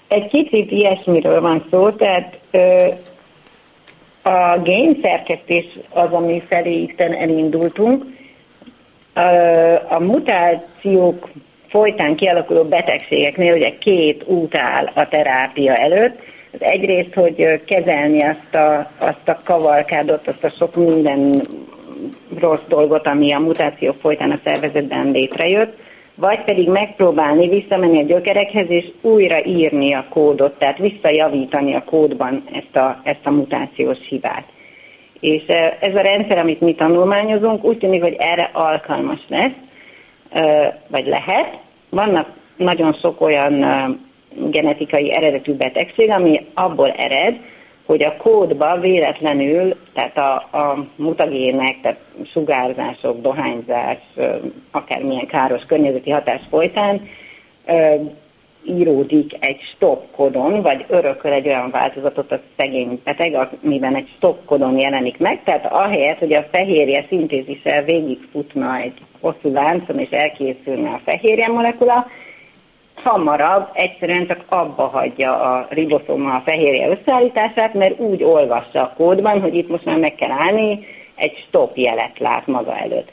[0.08, 2.88] Egy kicsit ilyesmiről van szó, tehát ö,
[4.24, 8.06] a génszerkesztés az, ami felé itten elindultunk.
[9.14, 9.20] A,
[9.94, 11.30] a mutációk
[11.68, 16.20] folytán kialakuló betegségeknél ugye két út áll a terápia előtt.
[16.54, 21.34] Az egyrészt, hogy kezelni azt a, azt a kavalkádot, azt a sok minden
[22.40, 25.78] rossz dolgot, ami a mutáció folytán a szervezetben létrejött
[26.16, 32.44] vagy pedig megpróbálni visszamenni a gyökerekhez, és újra írni a kódot, tehát visszajavítani a kódban
[32.54, 34.44] ezt a, ezt a mutációs hibát.
[35.20, 39.52] És e, ez a rendszer, amit mi tanulmányozunk, úgy tűnik, hogy erre alkalmas lesz,
[40.30, 41.58] e, vagy lehet.
[41.90, 43.90] Vannak nagyon sok olyan e,
[44.36, 47.40] genetikai eredetű betegség, ami abból ered,
[47.86, 52.00] hogy a kódba véletlenül, tehát a, a mutagének, tehát
[52.32, 53.98] sugárzások, dohányzás,
[54.72, 57.02] akármilyen káros környezeti hatás folytán
[58.66, 64.46] íródik egy stop kodon, vagy örököl egy olyan változatot a szegény beteg, amiben egy stop
[64.46, 70.90] kodon jelenik meg, tehát ahelyett, hogy a fehérje szintézise végigfutna egy hosszú láncon, és elkészülne
[70.90, 72.08] a fehérje molekula,
[73.04, 79.42] hamarabb egyszerűen csak abba hagyja a riboszoma a fehérje összeállítását, mert úgy olvassa a kódban,
[79.42, 83.12] hogy itt most már meg kell állni, egy stop jelet lát maga előtt.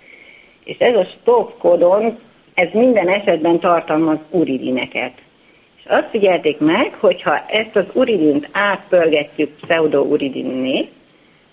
[0.64, 2.18] És ez a stop kódon,
[2.54, 5.12] ez minden esetben tartalmaz uridineket.
[5.76, 10.88] És azt figyelték meg, hogyha ezt az uridint átpörgetjük pseudouridinné,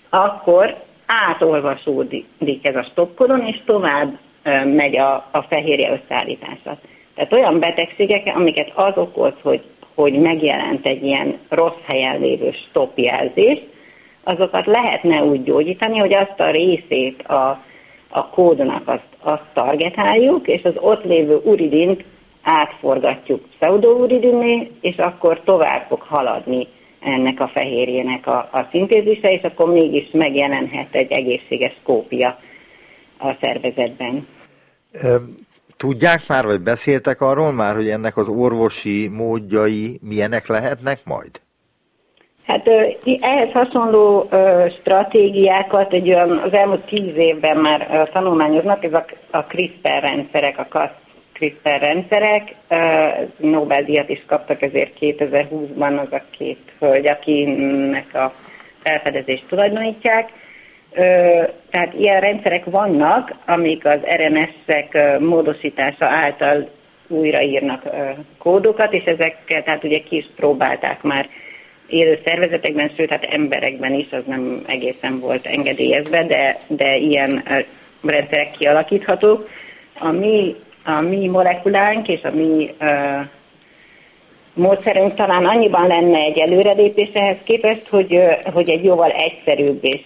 [0.10, 2.26] akkor átolvasódik
[2.62, 4.18] ez a stoppkodon, és tovább
[4.64, 6.78] megy a, a fehérje összeállítása.
[7.18, 9.62] Tehát olyan betegségek, amiket az okoz, hogy,
[9.96, 13.60] hogy megjelent egy ilyen rossz helyen lévő stoppjelzés,
[14.24, 17.64] azokat lehetne úgy gyógyítani, hogy azt a részét a,
[18.10, 22.04] a kódnak azt, azt targetáljuk, és az ott lévő uridint
[22.42, 26.68] átforgatjuk pseudouridinné, és akkor tovább fog haladni
[27.00, 32.40] ennek a fehérjének a, a szintézise, és akkor mégis megjelenhet egy egészséges kópia
[33.18, 34.28] a szervezetben.
[35.78, 41.42] Tudják már, vagy beszéltek arról már, hogy ennek az orvosi módjai milyenek lehetnek majd?
[42.48, 42.68] Hát
[43.20, 44.30] ehhez hasonló
[44.80, 50.66] stratégiákat egy olyan, az elmúlt tíz évben már tanulmányoznak, ez a, a CRISPR rendszerek, a
[50.70, 50.90] CAS
[51.34, 52.56] CRISPR rendszerek.
[53.38, 58.34] Nobel-díjat is kaptak ezért 2020-ban az a két hölgy, akinek a
[58.84, 60.30] felfedezést tulajdonítják.
[61.70, 66.70] Tehát ilyen rendszerek vannak, amik az RNS-ek módosítása által
[67.08, 67.84] újraírnak
[68.38, 71.30] kódokat, és ezekkel tehát ugye ki is próbálták már
[71.88, 77.44] élő szervezetekben, sőt, hát emberekben is, az nem egészen volt engedélyezve, de, de ilyen
[78.04, 79.50] rendszerek kialakíthatók.
[80.00, 82.76] A mi, a mi molekulánk és a mi
[84.54, 88.22] módszerünk talán annyiban lenne egy előrelépés ehhez képest, hogy,
[88.54, 90.02] hogy egy jóval egyszerűbb és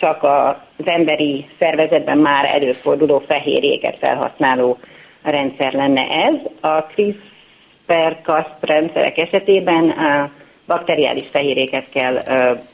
[0.00, 4.78] csak az emberi szervezetben már előforduló fehérjéket felhasználó
[5.22, 6.34] rendszer lenne ez.
[6.60, 10.30] A CRISPR-Cas rendszerek esetében uh,
[10.68, 12.22] bakteriális fehérjéket kell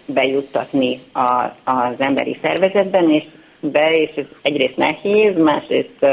[0.06, 1.00] bejuttatni
[1.64, 3.24] az emberi szervezetben, és
[3.60, 6.06] be, és ez egyrészt nehéz, másrészt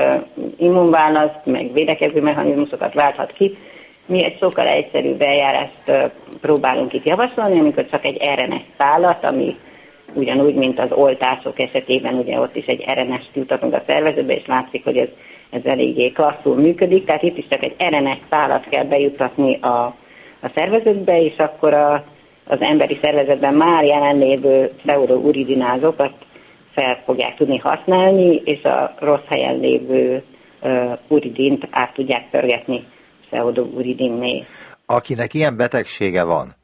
[0.58, 3.58] immunválaszt, meg védekező mechanizmusokat válthat ki.
[4.06, 9.56] Mi egy sokkal egyszerűbb eljárást próbálunk itt javasolni, amikor csak egy RNS szállat, ami
[10.14, 14.84] ugyanúgy, mint az oltások esetében, ugye ott is egy RNS-t jutatunk a szervezetbe, és látszik,
[14.84, 15.08] hogy ez,
[15.50, 19.96] ez eléggé klasszul működik, tehát itt is csak egy RNS szállat kell bejutatni a,
[20.40, 22.04] a szervezetbe, és akkor a,
[22.48, 26.14] az emberi szervezetben már jelenlévő pseudouridinázókat
[26.74, 30.24] fel fogják tudni használni, és a rossz helyen lévő
[30.62, 32.86] uh, uridint át tudják pörgetni
[33.30, 34.46] pseudouridinné.
[34.86, 36.56] Akinek ilyen betegsége van,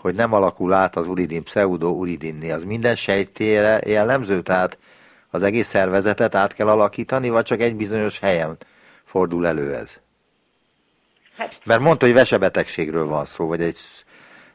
[0.00, 4.78] hogy nem alakul át az uridin pseudouridinné, az minden sejtére jellemző, tehát
[5.30, 8.56] az egész szervezetet át kell alakítani, vagy csak egy bizonyos helyen
[9.04, 10.00] fordul elő ez?
[11.36, 13.78] Hát, Mert mondta, hogy vesebetegségről van szó, vagy egy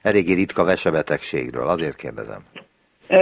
[0.01, 2.45] eléggé ritka vesebetegségről, azért kérdezem.
[3.07, 3.15] Ö,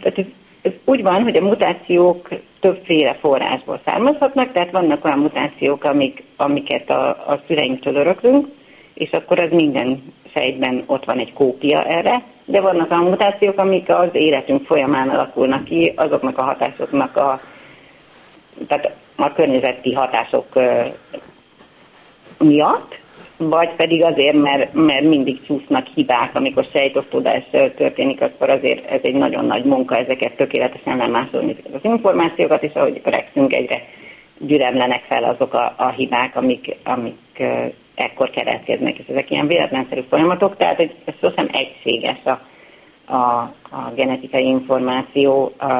[0.00, 0.24] tehát ez,
[0.62, 2.28] ez úgy van, hogy a mutációk
[2.60, 8.46] többféle forrásból származhatnak, tehát vannak olyan mutációk, amik, amiket a, a szüleinktől öröklünk,
[8.94, 10.02] és akkor az minden
[10.34, 15.64] sejtben ott van egy kópia erre, de vannak olyan mutációk, amik az életünk folyamán alakulnak
[15.64, 17.40] ki, azoknak a hatásoknak a,
[18.68, 20.46] tehát a környezeti hatások
[22.38, 23.00] miatt,
[23.36, 27.42] vagy pedig azért, mert, mert mindig csúsznak hibák, amikor sejtosztódás
[27.76, 33.00] történik, akkor azért ez egy nagyon nagy munka ezeket tökéletesen lemásolni az információkat, és ahogy
[33.04, 33.82] öregszünk egyre
[34.38, 37.42] gyüremlenek fel azok a, a hibák, amik, amik
[37.94, 42.40] ekkor keletkeznek, és ezek ilyen véletlenszerű folyamatok, tehát hogy ez sosem egységes a,
[43.12, 45.72] a, a genetikai információ a,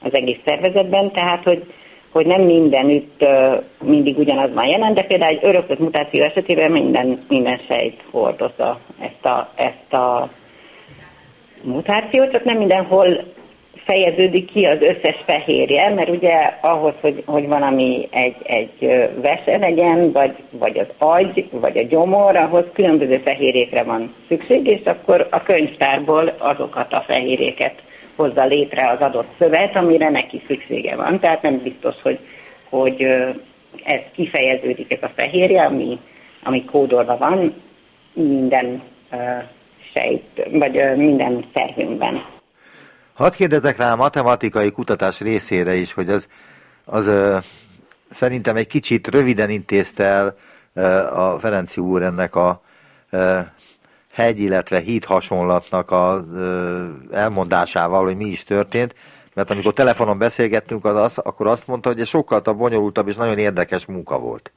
[0.00, 1.72] az egész szervezetben, tehát hogy
[2.14, 3.24] hogy nem mindenütt
[3.82, 9.24] mindig ugyanaz van jelen, de például egy örökös mutáció esetében minden, minden sejt hordozza ezt
[9.24, 10.28] a, ezt a
[11.62, 13.33] mutációt, csak nem mindenhol
[13.84, 20.12] fejeződik ki az összes fehérje, mert ugye ahhoz, hogy, hogy valami egy, egy vese legyen,
[20.12, 25.42] vagy, vagy az agy, vagy a gyomor, ahhoz különböző fehérjékre van szükség, és akkor a
[25.42, 27.82] könyvtárból azokat a fehérjéket
[28.16, 31.20] hozza létre az adott szövet, amire neki szüksége van.
[31.20, 32.18] Tehát nem biztos, hogy,
[32.68, 33.02] hogy
[33.84, 35.98] ez kifejeződik, ez a fehérje, ami,
[36.42, 37.54] ami kódolva van
[38.12, 38.82] minden
[39.92, 42.33] sejt, vagy minden szervünkben.
[43.14, 46.28] Hadd kérdezek rá a matematikai kutatás részére is, hogy az,
[46.84, 47.36] az uh,
[48.10, 50.36] szerintem egy kicsit röviden intézte el
[50.74, 52.62] uh, a Ferenci úr ennek a
[53.12, 53.38] uh,
[54.12, 56.22] hegy, illetve híd hasonlatnak az
[57.12, 58.94] elmondásával, hogy mi is történt,
[59.34, 63.38] mert amikor telefonon beszélgettünk, az az, akkor azt mondta, hogy ez sokkal bonyolultabb és nagyon
[63.38, 64.52] érdekes munka volt.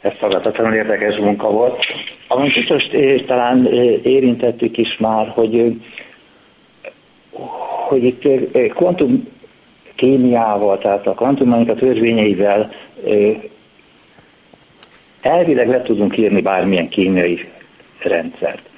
[0.00, 1.84] Ez szagatatlanul érdekes munka volt.
[2.28, 2.84] Amit biztos
[3.26, 3.66] talán
[4.02, 5.80] érintettük is már, hogy,
[7.88, 9.28] hogy itt kvantum
[9.94, 12.72] kémiával, tehát a kvantummechanika törvényeivel
[15.20, 17.48] elvileg le tudunk írni bármilyen kémiai
[17.98, 18.68] rendszert.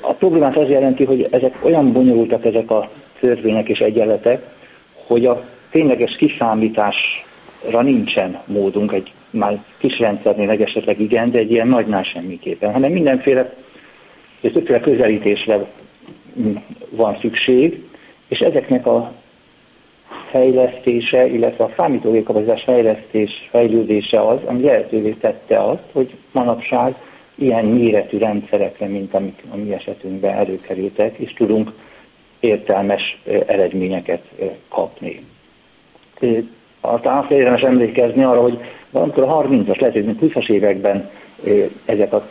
[0.00, 2.90] A problémát az jelenti, hogy ezek olyan bonyolultak ezek a
[3.20, 4.42] törvények és egyenletek,
[5.06, 11.68] hogy a tényleges kiszámításra nincsen módunk, egy már kis rendszernél esetleg igen, de egy ilyen
[11.68, 13.54] nagynál semmiképpen, hanem mindenféle
[14.40, 15.66] és többféle közelítésre
[16.90, 17.82] van szükség,
[18.28, 19.12] és ezeknek a
[20.30, 26.94] fejlesztése, illetve a számítógépkapacitás fejlesztés, fejlődése az, ami lehetővé tette azt, hogy manapság
[27.34, 31.72] ilyen méretű rendszerekre, mint amik a mi esetünkben előkerültek, és tudunk
[32.40, 34.22] értelmes eredményeket
[34.68, 35.24] kapni.
[36.80, 38.58] Aztán azt érdemes emlékezni arra, hogy
[38.90, 41.10] valamikor a 30-as, lehet, hogy 20-as években
[41.84, 42.28] ezek a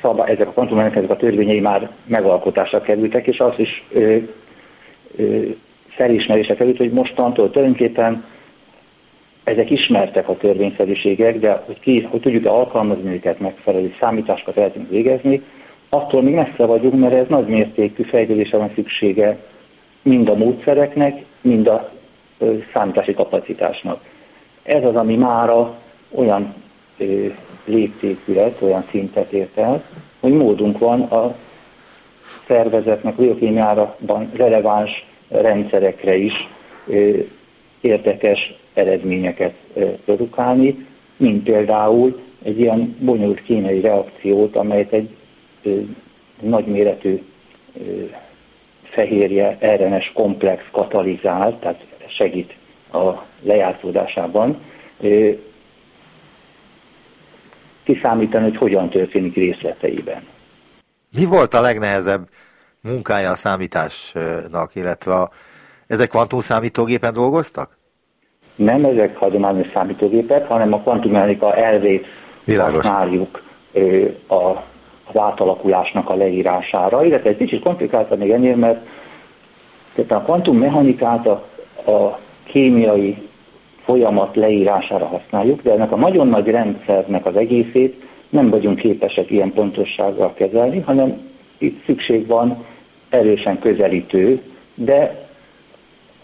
[0.00, 4.16] szabály, ezek a kvantumrendszerek, ezek a törvényei már megalkotásra kerültek, és az is ö,
[5.16, 5.38] ö,
[5.88, 8.24] felismerése került, hogy mostantól tulajdonképpen
[9.44, 14.90] ezek ismertek a törvényszerűségek, de hogy, ki, hogy tudjuk alkalmazni őket megfelelő számításokat el tudunk
[14.90, 15.42] végezni,
[15.88, 19.38] attól még messze vagyunk, mert ez nagy mértékű fejlődésre van szüksége
[20.02, 21.90] mind a módszereknek, mind a
[22.72, 24.04] számítási kapacitásnak.
[24.62, 25.78] Ez az, ami mára
[26.10, 26.54] olyan
[27.64, 29.84] léptékület, olyan szintet ért el,
[30.20, 31.36] hogy módunk van a
[32.46, 36.48] szervezetnek biokémiában releváns rendszerekre is
[37.80, 39.54] érdekes eredményeket
[40.04, 40.86] produkálni,
[41.16, 45.08] mint például egy ilyen bonyolult kémiai reakciót, amelyet egy
[46.40, 47.22] nagyméretű
[48.82, 52.54] fehérje RNS komplex katalizál, tehát segít
[52.92, 53.10] a
[53.42, 54.60] lejátszódásában,
[57.82, 60.22] kiszámítani, hogy hogyan történik részleteiben.
[61.16, 62.28] Mi volt a legnehezebb
[62.80, 65.30] munkája a számításnak, illetve a,
[65.86, 67.78] ezek kvantumszámítógépen dolgoztak?
[68.54, 72.06] Nem ezek hagyományos számítógépek, hanem a kvantummechanika elvét
[72.44, 72.86] Világos.
[72.86, 73.42] használjuk
[74.26, 74.34] a,
[75.04, 78.86] az átalakulásnak a leírására, illetve egy kicsit komplikáltabb még ennél, mert
[80.08, 81.46] a kvantummechanikát a,
[81.90, 83.28] a kémiai
[83.90, 89.52] folyamat leírására használjuk, de ennek a nagyon nagy rendszernek az egészét nem vagyunk képesek ilyen
[89.52, 91.20] pontossággal kezelni, hanem
[91.58, 92.64] itt szükség van
[93.08, 94.42] erősen közelítő,
[94.74, 95.26] de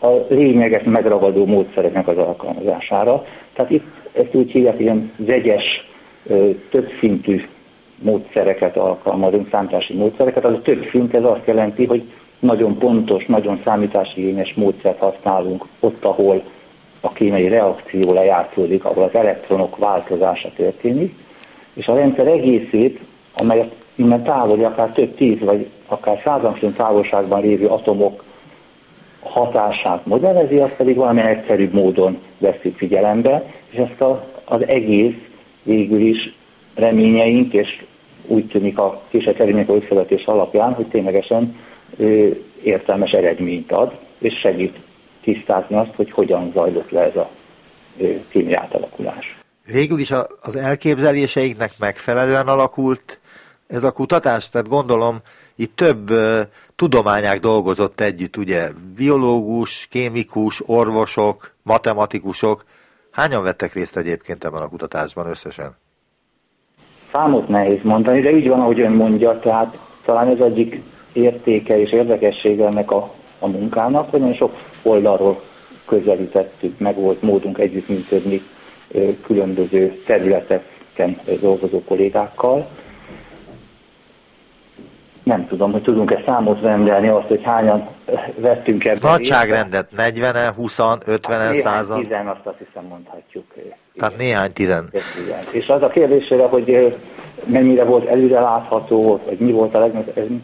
[0.01, 3.25] a lényeget megragadó módszereknek az alkalmazására.
[3.53, 5.91] Tehát itt ezt úgy hívják, ilyen vegyes,
[6.71, 7.47] többszintű
[7.99, 10.45] módszereket alkalmazunk, számítási módszereket.
[10.45, 12.03] Az a több szint, ez azt jelenti, hogy
[12.39, 16.43] nagyon pontos, nagyon számításigényes módszert használunk ott, ahol
[17.07, 21.15] a kémiai reakció lejátszódik, ahol az elektronok változása történik,
[21.73, 23.01] és a rendszer egészét,
[23.35, 28.25] amelyet innen távoli, akár több tíz, vagy akár százan távolságban lévő atomok
[29.21, 35.15] hatását modellezi, azt pedig valamilyen egyszerűbb módon veszük figyelembe, és ezt a, az egész
[35.63, 36.35] végül is
[36.75, 37.85] reményeink, és
[38.27, 41.57] úgy tűnik a később eredmények összevetés alapján, hogy ténylegesen
[41.97, 42.29] ö,
[42.63, 44.79] értelmes eredményt ad, és segít
[45.27, 47.31] tisztázni azt, hogy hogyan zajlott le ez a
[48.29, 49.39] kémiai átalakulás.
[49.65, 53.21] Végül is az elképzeléseiknek megfelelően alakult
[53.67, 54.51] ez a kutatás?
[54.51, 55.21] Tehát gondolom,
[55.55, 56.41] itt több uh,
[56.77, 58.69] tudományák dolgozott együtt, ugye?
[58.97, 62.65] Biológus, kémikus, orvosok, matematikusok.
[63.11, 65.77] Hányan vettek részt egyébként ebben a kutatásban összesen?
[67.13, 71.91] Számot nehéz mondani, de így van, ahogy ön mondja, tehát talán ez egyik értéke és
[71.91, 75.43] érdekessége ennek a, a munkának, hogy nagyon sok oldalról
[75.85, 78.43] közelítettük, meg volt módunk együttműködni
[79.27, 82.69] különböző területeken dolgozó kollégákkal.
[85.23, 87.89] Nem tudom, hogy tudunk-e számot rendelni azt, hogy hányan
[88.37, 89.11] vettünk ebben.
[89.11, 93.45] Nagyságrendet 40-en, 20 50-en, 100 Néhány tizen, azt azt hiszem mondhatjuk.
[93.95, 94.91] Tehát néhány tizen.
[95.51, 96.97] És az a kérdésére, hogy
[97.45, 100.41] mennyire volt előre látható, vagy mi volt a legnagyobb,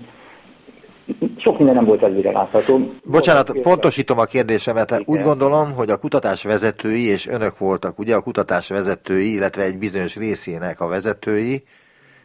[1.37, 2.93] sok minden nem volt előre látható.
[3.05, 4.91] Bocsánat, pontosítom a kérdésemet.
[4.91, 5.03] Igen.
[5.07, 9.79] Úgy gondolom, hogy a kutatás vezetői, és önök voltak ugye a kutatás vezetői, illetve egy
[9.79, 11.65] bizonyos részének a vezetői,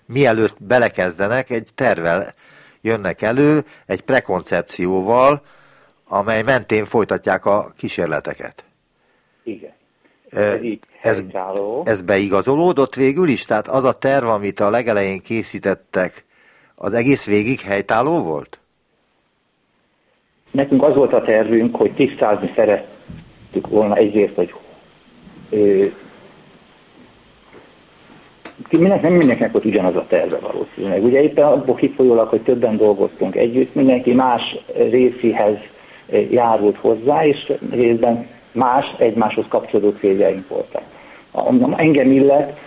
[0.06, 2.34] mielőtt belekezdenek, egy tervel
[2.82, 5.42] jönnek elő, egy prekoncepcióval,
[6.08, 8.64] amely mentén folytatják a kísérleteket.
[9.44, 9.76] Igen.
[10.30, 10.62] Ez,
[11.02, 11.22] ez,
[11.84, 13.46] ez beigazolódott végül is?
[13.46, 16.26] Tehát az a terv, amit a legelején készítettek,
[16.76, 18.60] az egész végig helytálló volt?
[20.58, 24.54] Nekünk az volt a tervünk, hogy tisztázni szerettük volna egyrészt, hogy
[25.50, 25.86] ö,
[28.70, 31.04] mindenki, nem mindenkinek volt ugyanaz a terve valószínűleg.
[31.04, 34.58] Ugye éppen abból kifolyólag, hogy többen dolgoztunk együtt, mindenki más
[34.90, 35.58] részéhez
[36.30, 40.84] járult hozzá, és részben más egymáshoz kapcsolódó céljaink voltak.
[41.76, 42.60] Engem illet,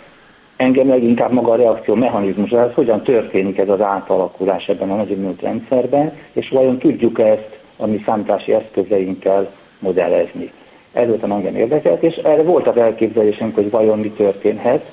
[0.56, 5.36] engem leginkább maga a reakció mechanizmus, ez hogyan történik ez az átalakulás ebben a nagyon
[5.40, 10.52] rendszerben, és vajon tudjuk ezt a mi számítási eszközeinkkel modellezni.
[10.92, 14.84] Ez volt a engem érdekelt, és erre voltak elképzelésünk, hogy vajon mi történhet.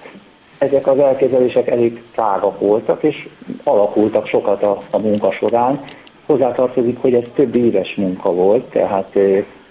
[0.57, 3.27] Ezek az elképzelések elég tágak voltak, és
[3.63, 5.85] alakultak sokat a, a munka során.
[6.25, 9.17] Hozzátartozik, hogy ez több éves munka volt, tehát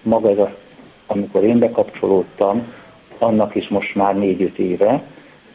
[0.02, 0.54] maga ez a,
[1.06, 2.72] amikor én bekapcsolódtam,
[3.18, 5.02] annak is most már négy-öt éve,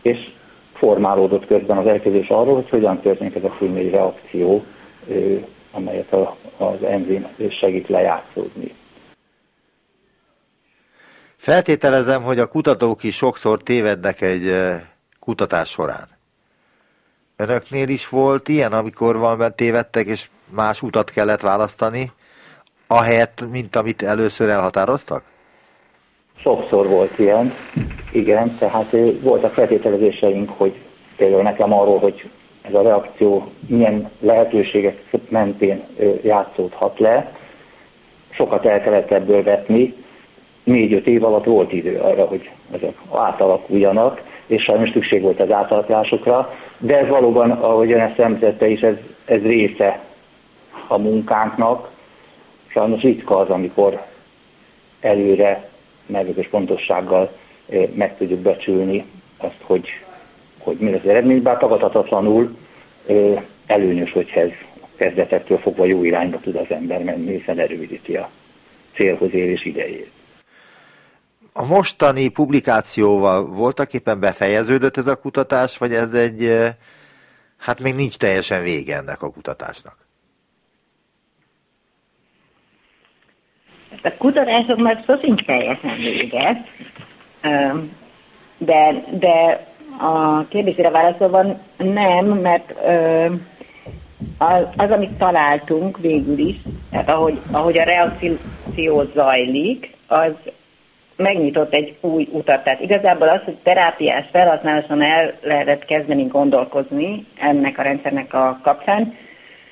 [0.02, 0.32] és
[0.74, 4.64] formálódott közben az elképzelés arról, hogy hogyan történik ez a filmei reakció,
[5.72, 6.14] amelyet
[6.62, 8.74] az enzim segít lejátszódni.
[11.38, 14.56] Feltételezem, hogy a kutatók is sokszor tévednek egy
[15.20, 16.08] kutatás során.
[17.36, 22.12] Önöknél is volt ilyen, amikor valamiben tévedtek, és más utat kellett választani,
[22.88, 25.24] ahelyett, mint amit először elhatároztak?
[26.36, 27.54] Sokszor volt ilyen,
[28.12, 30.76] igen, tehát voltak feltételezéseink, hogy
[31.16, 32.30] például nekem arról, hogy
[32.62, 35.84] ez a reakció milyen lehetőségek mentén
[36.24, 37.34] játszódhat le,
[38.30, 39.94] sokat el kellett ebből vetni,
[40.64, 46.54] négy-öt év alatt volt idő arra, hogy ezek átalakuljanak, és sajnos szükség volt az átalakulásokra,
[46.78, 48.96] de ez valóban, ahogy ön ezt említette is, ez,
[49.26, 50.00] ez része
[50.88, 51.90] a munkánknak.
[52.68, 54.02] Sajnos ritka az, amikor
[55.00, 55.70] előre
[56.06, 57.32] meglehetős pontossággal
[57.94, 59.06] meg tudjuk becsülni
[59.38, 59.88] azt, hogy,
[60.64, 62.58] hogy mi az eredmény, bár tagadhatatlanul
[63.66, 64.52] előnyös, hogyha ez
[64.96, 68.30] kezdetektől fogva jó irányba tud az ember menni, hiszen erősíti a
[68.94, 70.12] célhoz érés idejét.
[71.54, 76.70] A mostani publikációval voltak éppen befejeződött ez a kutatás, vagy ez egy,
[77.58, 79.96] hát még nincs teljesen vége ennek a kutatásnak?
[84.04, 86.66] A kutatásoknak sosincs teljesen vége,
[88.58, 89.66] de, de
[90.02, 91.44] a kérdésére válaszolva
[91.78, 92.74] nem, mert
[94.38, 96.56] az, az, amit találtunk végül is,
[96.92, 100.32] tehát ahogy, ahogy a reakció zajlik, az
[101.16, 102.64] megnyitott egy új utat.
[102.64, 109.16] Tehát igazából az, hogy terápiás felhasználáson el lehetett kezdeni gondolkozni ennek a rendszernek a kapcsán,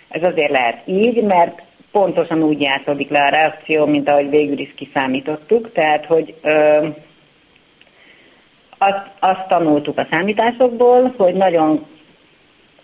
[0.09, 1.61] ez azért lehet így, mert
[1.91, 5.71] pontosan úgy játszódik le a reakció, mint ahogy végül is kiszámítottuk.
[5.71, 6.87] Tehát, hogy ö,
[8.79, 11.85] azt, azt tanultuk a számításokból, hogy nagyon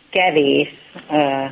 [0.10, 0.70] kevés
[1.12, 1.44] ö,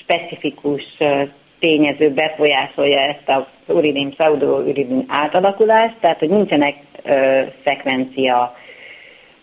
[0.00, 1.22] specifikus ö,
[1.58, 8.56] tényező befolyásolja ezt a uridin pseudouridin átalakulást, tehát hogy nincsenek ö, szekvencia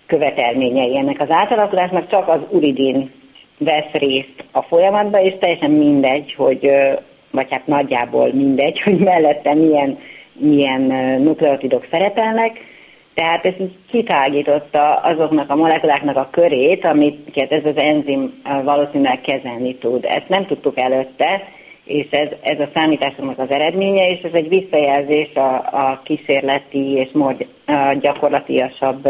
[0.05, 3.11] követelményei ennek az átalakulásnak, csak az uridin
[3.57, 6.71] vesz részt a folyamatban, és teljesen mindegy, hogy
[7.31, 9.99] vagy hát nagyjából mindegy, hogy mellette milyen,
[10.33, 10.81] milyen
[11.21, 12.68] nukleotidok szerepelnek,
[13.13, 13.53] tehát ez
[13.89, 20.05] kitágította azoknak a molekuláknak a körét, amit ez az enzim valószínűleg kezelni tud.
[20.05, 21.47] Ezt nem tudtuk előtte,
[21.83, 27.09] és ez, ez a számításoknak az eredménye, és ez egy visszajelzés a, a kísérleti és
[27.11, 27.35] more
[27.99, 29.07] gyakorlatiasabb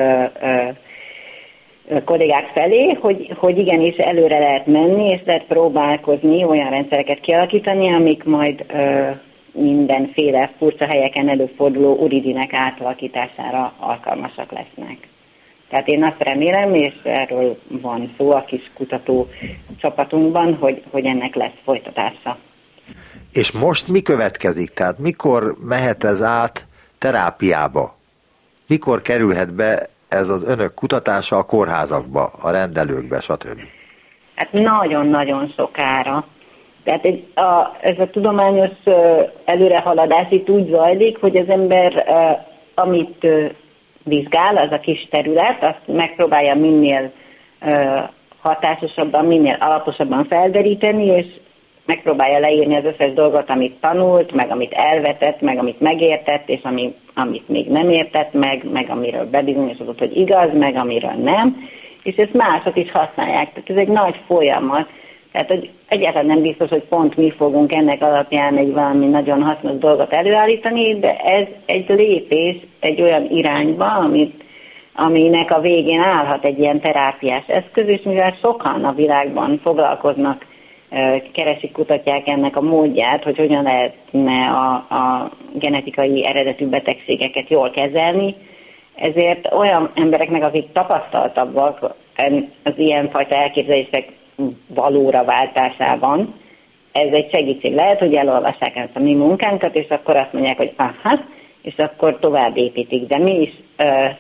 [2.06, 8.24] kollégák felé, hogy, hogy igenis előre lehet menni, és lehet próbálkozni, olyan rendszereket kialakítani, amik
[8.24, 9.10] majd ö,
[9.52, 15.08] mindenféle furcsa helyeken előforduló uridinek átalakítására alkalmasak lesznek.
[15.70, 19.30] Tehát én azt remélem, és erről van szó a kis kutató
[19.80, 22.38] csapatunkban, hogy, hogy ennek lesz folytatása.
[23.32, 24.74] És most mi következik?
[24.74, 26.66] Tehát mikor mehet ez át
[26.98, 27.98] terápiába?
[28.68, 33.60] Mikor kerülhet be ez az önök kutatása a kórházakba, a rendelőkbe, stb.?
[34.36, 36.28] Hát nagyon-nagyon sokára.
[36.84, 38.70] Tehát egy, a, ez a tudományos
[39.46, 42.06] előrehaladás itt úgy zajlik, hogy az ember,
[42.76, 43.28] amit
[44.04, 47.12] vizsgál, az a kis terület, azt megpróbálja minél
[48.42, 51.26] hatásosabban, minél alaposabban felderíteni, és
[51.86, 56.96] megpróbálja leírni az összes dolgot, amit tanult, meg amit elvetett, meg amit megértett, és ami,
[57.14, 61.70] amit még nem értett meg, meg amiről bebizonyosodott, hogy igaz, meg amiről nem,
[62.04, 63.54] és ezt mások is használják.
[63.54, 64.88] Tehát ez egy nagy folyamat.
[65.32, 69.78] Tehát, hogy egyáltalán nem biztos, hogy pont mi fogunk ennek alapján egy valami nagyon hasznos
[69.78, 74.44] dolgot előállítani, de ez egy lépés egy olyan irányba, amit,
[74.94, 80.46] aminek a végén állhat egy ilyen terápiás eszköz, és mivel sokan a világban foglalkoznak
[81.32, 88.36] keresik, kutatják ennek a módját, hogy hogyan lehetne a, a genetikai eredetű betegségeket jól kezelni.
[88.96, 91.96] Ezért olyan embereknek, akik tapasztaltabbak
[92.64, 94.12] az ilyenfajta elképzelések
[94.68, 96.34] valóra váltásában,
[96.92, 100.74] ez egy segítség lehet, hogy elolvassák ezt a mi munkánkat, és akkor azt mondják, hogy
[100.76, 101.20] aha,
[101.62, 103.08] és akkor tovább építik.
[103.08, 103.54] De mi is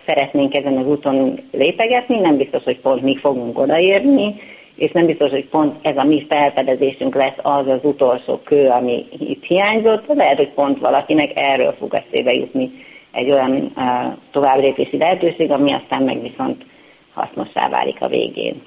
[0.05, 4.35] szeretnénk ezen az úton lépegetni, nem biztos, hogy pont mi fogunk odaérni,
[4.75, 9.05] és nem biztos, hogy pont ez a mi felfedezésünk lesz az az utolsó kő, ami
[9.19, 12.71] itt hiányzott, lehet, hogy pont valakinek erről fog eszébe jutni
[13.11, 13.83] egy olyan uh,
[14.31, 16.63] továbblépési lehetőség, ami aztán meg viszont
[17.13, 18.61] hasznossá válik a végén.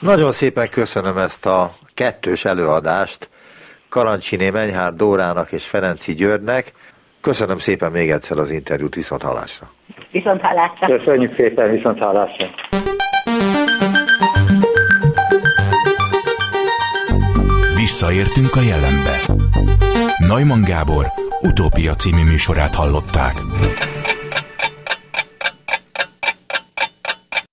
[0.00, 3.28] Nagyon szépen köszönöm ezt a kettős előadást
[3.88, 6.72] Karancsiné Menyhár Dórának és Ferenci Györgynek.
[7.20, 9.70] Köszönöm szépen még egyszer az interjút, viszont hallásra.
[10.10, 10.96] Viszont hallásra.
[10.96, 12.46] Köszönjük szépen, viszont hallásra.
[17.76, 19.20] Visszaértünk a jelenbe.
[20.18, 21.06] Neumann Gábor
[21.40, 23.34] utópia című műsorát hallották.